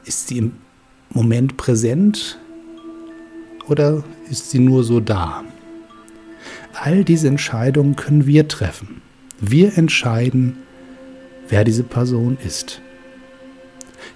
Ist 0.03 0.27
sie 0.27 0.39
im 0.39 0.51
Moment 1.09 1.55
präsent? 1.55 2.37
Oder 3.67 4.03
ist 4.29 4.49
sie 4.49 4.59
nur 4.59 4.83
so 4.83 4.99
da? 4.99 5.45
All 6.73 7.05
diese 7.05 7.29
Entscheidungen 7.29 7.95
können 7.95 8.25
wir 8.25 8.49
treffen. 8.49 9.01
Wir 9.39 9.77
entscheiden, 9.77 10.57
wer 11.47 11.63
diese 11.63 11.83
Person 11.83 12.37
ist. 12.45 12.81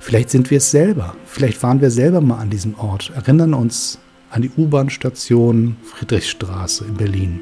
Vielleicht 0.03 0.31
sind 0.31 0.51
wir 0.51 0.57
es 0.57 0.69
selber. 0.69 1.15
Vielleicht 1.25 1.63
waren 1.63 1.79
wir 1.79 1.89
selber 1.89 2.19
mal 2.19 2.37
an 2.37 2.49
diesem 2.49 2.77
Ort, 2.77 3.13
erinnern 3.15 3.53
uns 3.53 3.99
an 4.31 4.41
die 4.41 4.51
U-Bahn-Station 4.57 5.77
Friedrichstraße 5.81 6.83
in 6.83 6.95
Berlin. 6.95 7.39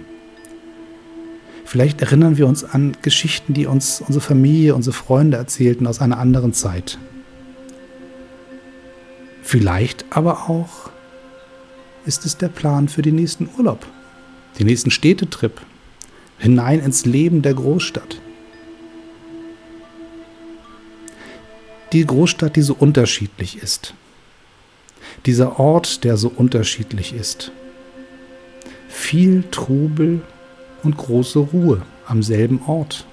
Vielleicht 1.66 2.04
erinnern 2.04 2.38
wir 2.38 2.46
uns 2.46 2.64
an 2.64 2.96
Geschichten, 3.02 3.56
die 3.56 3.66
uns 3.66 4.00
unsere 4.00 4.22
Familie, 4.24 4.76
unsere 4.76 4.96
Freunde 4.96 5.38
erzählten 5.38 5.88
aus 5.88 6.02
einer 6.02 6.20
anderen 6.20 6.54
Zeit. 6.54 7.00
Vielleicht 9.42 10.06
aber 10.12 10.48
auch 10.48 10.92
ist 12.06 12.28
es 12.28 12.38
der 12.38 12.50
Plan 12.50 12.90
für 12.90 13.02
den 13.02 13.16
nächsten 13.16 13.50
Urlaub, 13.58 13.88
den 14.60 14.68
nächsten 14.68 14.92
Städtetrip, 14.92 15.62
hinein 16.38 16.80
ins 16.80 17.08
Leben 17.08 17.42
der 17.42 17.56
Großstadt. 17.56 18.22
Die 21.94 22.06
Großstadt, 22.06 22.56
die 22.56 22.62
so 22.62 22.74
unterschiedlich 22.74 23.62
ist. 23.62 23.94
Dieser 25.26 25.60
Ort, 25.60 26.04
der 26.06 26.16
so 26.16 26.30
unterschiedlich 26.30 27.14
ist. 27.14 27.52
Viel 28.88 29.44
Trubel 29.52 30.22
und 30.84 30.98
große 30.98 31.40
Ruhe 31.40 31.82
am 32.08 32.24
selben 32.24 32.62
Ort. 32.66 33.06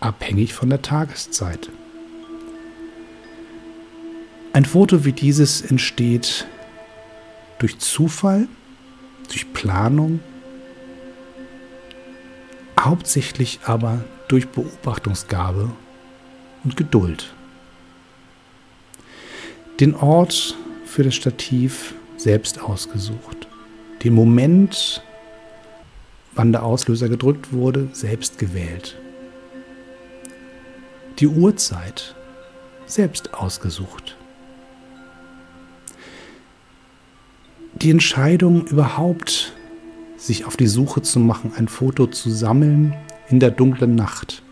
Abhängig 0.00 0.52
von 0.52 0.68
der 0.68 0.82
Tageszeit. 0.82 1.70
Ein 4.52 4.66
Foto 4.66 5.04
wie 5.04 5.12
dieses 5.12 5.62
entsteht 5.62 6.46
durch 7.58 7.78
Zufall, 7.78 8.46
durch 9.28 9.52
Planung, 9.54 10.20
hauptsächlich 12.78 13.60
aber 13.64 14.04
durch 14.28 14.48
Beobachtungsgabe 14.48 15.70
und 16.66 16.76
Geduld. 16.76 17.32
Den 19.78 19.94
Ort 19.94 20.56
für 20.84 21.04
das 21.04 21.14
Stativ 21.14 21.94
selbst 22.16 22.60
ausgesucht. 22.60 23.46
Den 24.02 24.14
Moment, 24.14 25.00
wann 26.34 26.50
der 26.50 26.64
Auslöser 26.64 27.08
gedrückt 27.08 27.52
wurde, 27.52 27.88
selbst 27.92 28.38
gewählt. 28.38 28.96
Die 31.20 31.28
Uhrzeit 31.28 32.16
selbst 32.86 33.32
ausgesucht. 33.32 34.16
Die 37.74 37.90
Entscheidung 37.90 38.66
überhaupt, 38.66 39.52
sich 40.16 40.46
auf 40.46 40.56
die 40.56 40.66
Suche 40.66 41.02
zu 41.02 41.20
machen, 41.20 41.52
ein 41.56 41.68
Foto 41.68 42.08
zu 42.08 42.28
sammeln 42.28 42.96
in 43.28 43.38
der 43.38 43.52
dunklen 43.52 43.94
Nacht 43.94 44.42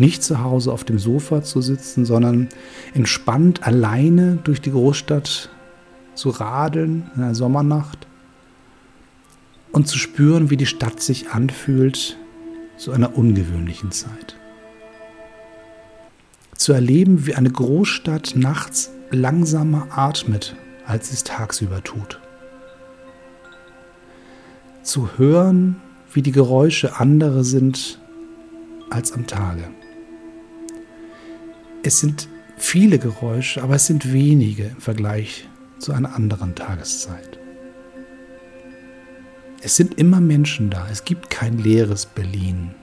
nicht 0.00 0.22
zu 0.22 0.42
Hause 0.42 0.72
auf 0.72 0.82
dem 0.82 0.98
Sofa 0.98 1.42
zu 1.42 1.60
sitzen, 1.60 2.06
sondern 2.06 2.48
entspannt 2.94 3.66
alleine 3.66 4.38
durch 4.42 4.62
die 4.62 4.70
Großstadt 4.70 5.50
zu 6.14 6.30
radeln 6.30 7.10
in 7.14 7.22
einer 7.22 7.34
Sommernacht 7.34 8.06
und 9.72 9.88
zu 9.88 9.98
spüren, 9.98 10.48
wie 10.48 10.56
die 10.56 10.66
Stadt 10.66 11.00
sich 11.02 11.30
anfühlt 11.30 12.16
zu 12.78 12.92
einer 12.92 13.16
ungewöhnlichen 13.16 13.92
Zeit. 13.92 14.36
Zu 16.56 16.72
erleben, 16.72 17.26
wie 17.26 17.34
eine 17.34 17.50
Großstadt 17.50 18.32
nachts 18.36 18.90
langsamer 19.10 19.88
atmet, 19.90 20.56
als 20.86 21.08
sie 21.08 21.14
es 21.14 21.24
tagsüber 21.24 21.84
tut. 21.84 22.20
Zu 24.82 25.10
hören, 25.18 25.76
wie 26.12 26.22
die 26.22 26.32
Geräusche 26.32 26.98
andere 26.98 27.44
sind 27.44 28.00
als 28.88 29.12
am 29.12 29.26
Tage. 29.26 29.68
Es 31.82 31.98
sind 31.98 32.28
viele 32.58 32.98
Geräusche, 32.98 33.62
aber 33.62 33.76
es 33.76 33.86
sind 33.86 34.12
wenige 34.12 34.64
im 34.64 34.80
Vergleich 34.80 35.48
zu 35.78 35.92
einer 35.92 36.14
anderen 36.14 36.54
Tageszeit. 36.54 37.38
Es 39.62 39.76
sind 39.76 39.94
immer 39.94 40.20
Menschen 40.20 40.68
da, 40.68 40.86
es 40.90 41.04
gibt 41.04 41.30
kein 41.30 41.56
leeres 41.58 42.04
Berlin. 42.04 42.74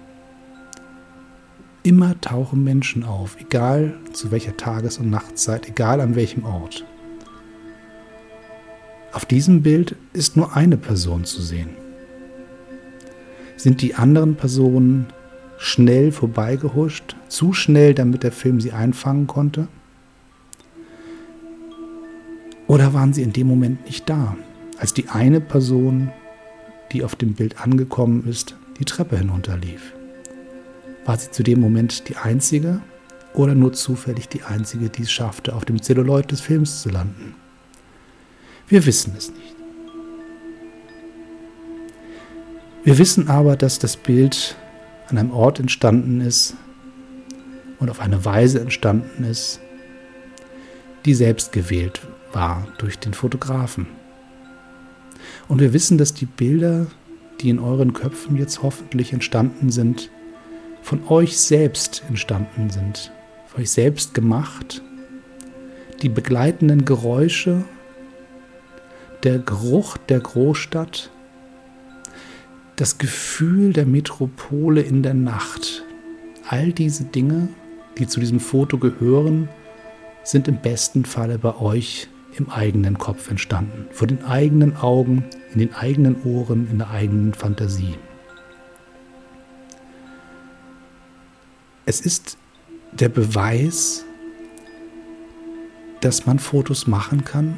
Immer 1.83 2.19
tauchen 2.21 2.63
Menschen 2.63 3.03
auf, 3.03 3.37
egal 3.39 3.93
zu 4.13 4.31
welcher 4.31 4.57
Tages- 4.57 4.97
und 4.97 5.11
Nachtzeit, 5.11 5.69
egal 5.69 6.01
an 6.01 6.15
welchem 6.15 6.43
Ort. 6.43 6.83
Auf 9.13 9.25
diesem 9.25 9.61
Bild 9.61 9.95
ist 10.13 10.35
nur 10.35 10.55
eine 10.55 10.77
Person 10.77 11.23
zu 11.23 11.41
sehen. 11.41 11.69
Sind 13.57 13.81
die 13.81 13.93
anderen 13.95 14.35
Personen 14.35 15.07
schnell 15.57 16.11
vorbeigehuscht, 16.11 17.15
zu 17.27 17.53
schnell, 17.53 17.93
damit 17.93 18.23
der 18.23 18.31
Film 18.31 18.61
sie 18.61 18.71
einfangen 18.71 19.27
konnte? 19.27 19.67
Oder 22.67 22.93
waren 22.93 23.13
sie 23.13 23.23
in 23.23 23.33
dem 23.33 23.47
Moment 23.47 23.85
nicht 23.85 24.09
da, 24.09 24.35
als 24.77 24.93
die 24.93 25.09
eine 25.09 25.41
Person, 25.41 26.11
die 26.91 27.03
auf 27.03 27.15
dem 27.15 27.33
Bild 27.33 27.61
angekommen 27.61 28.27
ist, 28.27 28.55
die 28.79 28.85
Treppe 28.85 29.17
hinunterlief? 29.17 29.93
War 31.05 31.17
sie 31.17 31.31
zu 31.31 31.43
dem 31.43 31.61
Moment 31.61 32.09
die 32.09 32.17
einzige 32.17 32.81
oder 33.33 33.55
nur 33.55 33.73
zufällig 33.73 34.27
die 34.27 34.43
einzige, 34.43 34.89
die 34.89 35.03
es 35.03 35.11
schaffte, 35.11 35.55
auf 35.55 35.63
dem 35.63 35.81
Zelluloid 35.81 36.31
des 36.31 36.41
Films 36.41 36.81
zu 36.81 36.89
landen? 36.89 37.35
Wir 38.67 38.85
wissen 38.85 39.13
es 39.17 39.29
nicht. 39.31 39.55
Wir 42.83 42.97
wissen 42.97 43.29
aber, 43.29 43.55
dass 43.55 43.79
das 43.79 43.95
Bild 43.95 44.57
an 45.09 45.17
einem 45.17 45.31
Ort 45.31 45.59
entstanden 45.59 46.21
ist 46.21 46.55
und 47.79 47.89
auf 47.89 47.99
eine 47.99 48.25
Weise 48.25 48.59
entstanden 48.59 49.23
ist, 49.23 49.59
die 51.05 51.13
selbst 51.13 51.51
gewählt 51.51 52.01
war 52.33 52.67
durch 52.77 52.99
den 52.99 53.13
Fotografen. 53.13 53.87
Und 55.47 55.61
wir 55.61 55.73
wissen, 55.73 55.97
dass 55.97 56.13
die 56.13 56.25
Bilder, 56.25 56.87
die 57.39 57.49
in 57.49 57.59
euren 57.59 57.93
Köpfen 57.93 58.37
jetzt 58.37 58.63
hoffentlich 58.63 59.13
entstanden 59.13 59.69
sind, 59.69 60.11
von 60.81 61.07
euch 61.07 61.37
selbst 61.37 62.03
entstanden 62.07 62.69
sind, 62.69 63.11
von 63.47 63.61
euch 63.61 63.71
selbst 63.71 64.13
gemacht. 64.13 64.81
Die 66.01 66.09
begleitenden 66.09 66.85
Geräusche, 66.85 67.63
der 69.23 69.39
Geruch 69.39 69.97
der 69.97 70.19
Großstadt, 70.19 71.11
das 72.77 72.99
Gefühl 72.99 73.73
der 73.73 73.85
Metropole 73.85 74.81
in 74.81 75.03
der 75.03 75.15
Nacht. 75.15 75.83
All 76.47 76.71
diese 76.71 77.03
Dinge, 77.03 77.49
die 77.97 78.07
zu 78.07 78.19
diesem 78.19 78.39
Foto 78.39 78.77
gehören, 78.77 79.49
sind 80.23 80.47
im 80.47 80.61
besten 80.61 81.03
Falle 81.03 81.39
bei 81.39 81.57
euch 81.57 82.07
im 82.37 82.49
eigenen 82.51 82.99
Kopf 82.99 83.31
entstanden, 83.31 83.87
vor 83.91 84.07
den 84.07 84.23
eigenen 84.23 84.77
Augen, 84.77 85.25
in 85.53 85.59
den 85.59 85.73
eigenen 85.73 86.21
Ohren, 86.23 86.69
in 86.69 86.77
der 86.77 86.91
eigenen 86.91 87.33
Fantasie. 87.33 87.95
Es 91.85 91.99
ist 91.99 92.37
der 92.91 93.09
Beweis, 93.09 94.05
dass 96.01 96.27
man 96.27 96.37
Fotos 96.37 96.85
machen 96.85 97.25
kann, 97.25 97.57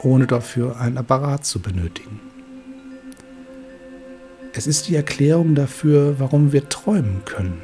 ohne 0.00 0.28
dafür 0.28 0.78
einen 0.78 0.96
Apparat 0.96 1.44
zu 1.44 1.60
benötigen. 1.60 2.27
Es 4.58 4.66
ist 4.66 4.88
die 4.88 4.96
Erklärung 4.96 5.54
dafür, 5.54 6.18
warum 6.18 6.52
wir 6.52 6.68
träumen 6.68 7.24
können. 7.24 7.62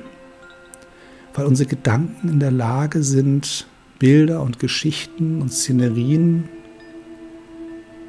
Weil 1.35 1.45
unsere 1.45 1.69
Gedanken 1.69 2.29
in 2.29 2.39
der 2.39 2.53
Lage 2.53 3.03
sind, 3.03 3.67
Bilder 3.99 4.43
und 4.43 4.61
Geschichten 4.61 5.43
und 5.43 5.53
Szenerien 5.53 6.49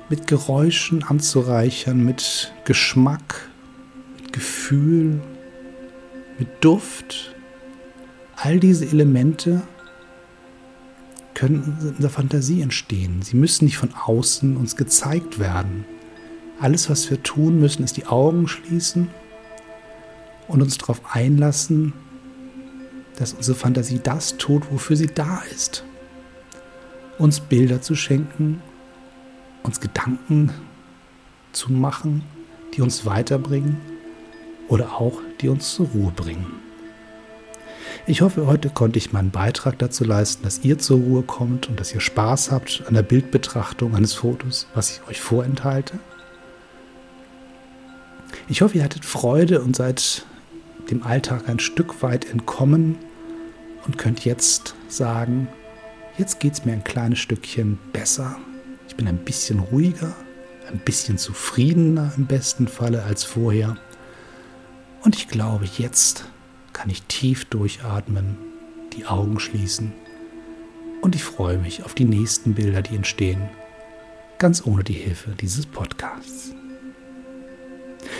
mit 0.07 0.27
Geräuschen 0.27 1.03
anzureichern, 1.03 2.05
mit 2.05 2.53
Geschmack, 2.65 3.49
mit 4.21 4.33
Gefühl, 4.33 5.19
mit 6.37 6.63
Duft. 6.63 7.33
All 8.35 8.59
diese 8.59 8.85
Elemente 8.85 9.63
können 11.33 11.75
in 11.81 12.01
der 12.03 12.11
Fantasie 12.11 12.61
entstehen. 12.61 13.23
Sie 13.23 13.35
müssen 13.35 13.65
nicht 13.65 13.77
von 13.77 13.95
außen 13.95 14.55
uns 14.55 14.75
gezeigt 14.75 15.39
werden. 15.39 15.85
Alles, 16.59 16.89
was 16.89 17.09
wir 17.09 17.21
tun 17.21 17.59
müssen, 17.59 17.83
ist 17.83 17.97
die 17.97 18.05
Augen 18.05 18.47
schließen 18.47 19.09
und 20.47 20.61
uns 20.61 20.77
darauf 20.77 21.01
einlassen, 21.13 21.93
dass 23.17 23.33
unsere 23.33 23.57
Fantasie 23.57 23.99
das 24.01 24.37
tut, 24.37 24.71
wofür 24.71 24.95
sie 24.95 25.07
da 25.07 25.41
ist. 25.53 25.83
Uns 27.17 27.39
Bilder 27.39 27.81
zu 27.81 27.95
schenken, 27.95 28.61
uns 29.63 29.79
Gedanken 29.79 30.51
zu 31.51 31.71
machen, 31.71 32.23
die 32.73 32.81
uns 32.81 33.05
weiterbringen 33.05 33.77
oder 34.67 34.93
auch 34.93 35.19
die 35.41 35.49
uns 35.49 35.73
zur 35.73 35.87
Ruhe 35.87 36.11
bringen. 36.11 36.45
Ich 38.07 38.21
hoffe, 38.21 38.45
heute 38.45 38.69
konnte 38.69 38.99
ich 38.99 39.13
meinen 39.13 39.31
Beitrag 39.31 39.79
dazu 39.79 40.03
leisten, 40.03 40.43
dass 40.43 40.63
ihr 40.63 40.77
zur 40.77 40.99
Ruhe 40.99 41.23
kommt 41.23 41.69
und 41.69 41.79
dass 41.79 41.93
ihr 41.93 42.01
Spaß 42.01 42.51
habt 42.51 42.83
an 42.87 42.93
der 42.93 43.01
Bildbetrachtung 43.01 43.95
eines 43.95 44.13
Fotos, 44.13 44.67
was 44.75 44.91
ich 44.91 45.07
euch 45.07 45.21
vorenthalte. 45.21 45.99
Ich 48.47 48.61
hoffe, 48.61 48.77
ihr 48.77 48.83
hattet 48.83 49.05
Freude 49.05 49.61
und 49.61 49.75
seid 49.75 50.25
dem 50.91 51.01
Alltag 51.01 51.49
ein 51.49 51.57
Stück 51.57 52.03
weit 52.03 52.29
entkommen 52.29 52.95
und 53.87 53.97
könnt 53.97 54.23
jetzt 54.23 54.75
sagen, 54.87 55.47
jetzt 56.19 56.39
geht 56.39 56.53
es 56.53 56.63
mir 56.63 56.73
ein 56.73 56.83
kleines 56.83 57.17
Stückchen 57.17 57.79
besser. 57.91 58.37
Ich 58.87 58.95
bin 58.95 59.07
ein 59.07 59.17
bisschen 59.17 59.59
ruhiger, 59.59 60.15
ein 60.71 60.77
bisschen 60.77 61.17
zufriedener 61.17 62.13
im 62.17 62.27
besten 62.27 62.67
Falle 62.67 63.01
als 63.03 63.23
vorher. 63.23 63.77
Und 65.03 65.15
ich 65.15 65.27
glaube, 65.27 65.65
jetzt 65.77 66.25
kann 66.71 66.91
ich 66.91 67.01
tief 67.03 67.45
durchatmen, 67.45 68.37
die 68.93 69.07
Augen 69.07 69.39
schließen 69.39 69.91
und 71.01 71.15
ich 71.15 71.23
freue 71.23 71.57
mich 71.57 71.83
auf 71.83 71.95
die 71.95 72.05
nächsten 72.05 72.53
Bilder, 72.53 72.81
die 72.83 72.95
entstehen, 72.95 73.49
ganz 74.37 74.65
ohne 74.65 74.83
die 74.83 74.93
Hilfe 74.93 75.31
dieses 75.39 75.65
Podcasts. 75.65 76.53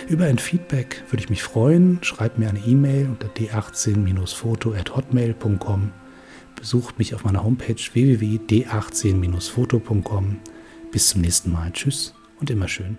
Über 0.08 0.26
ein 0.26 0.38
Feedback 0.38 1.02
würde 1.10 1.22
ich 1.22 1.30
mich 1.30 1.42
freuen. 1.42 1.98
Schreibt 2.02 2.38
mir 2.38 2.48
eine 2.48 2.60
E-Mail 2.60 3.08
unter 3.08 3.26
d18-foto.hotmail.com. 3.28 5.92
Besucht 6.54 6.98
mich 6.98 7.14
auf 7.14 7.24
meiner 7.24 7.44
Homepage 7.44 7.76
www.d18-foto.com. 7.92 10.40
Bis 10.90 11.08
zum 11.08 11.20
nächsten 11.20 11.52
Mal. 11.52 11.70
Tschüss 11.72 12.14
und 12.40 12.48
immer 12.50 12.68
schön 12.68 12.98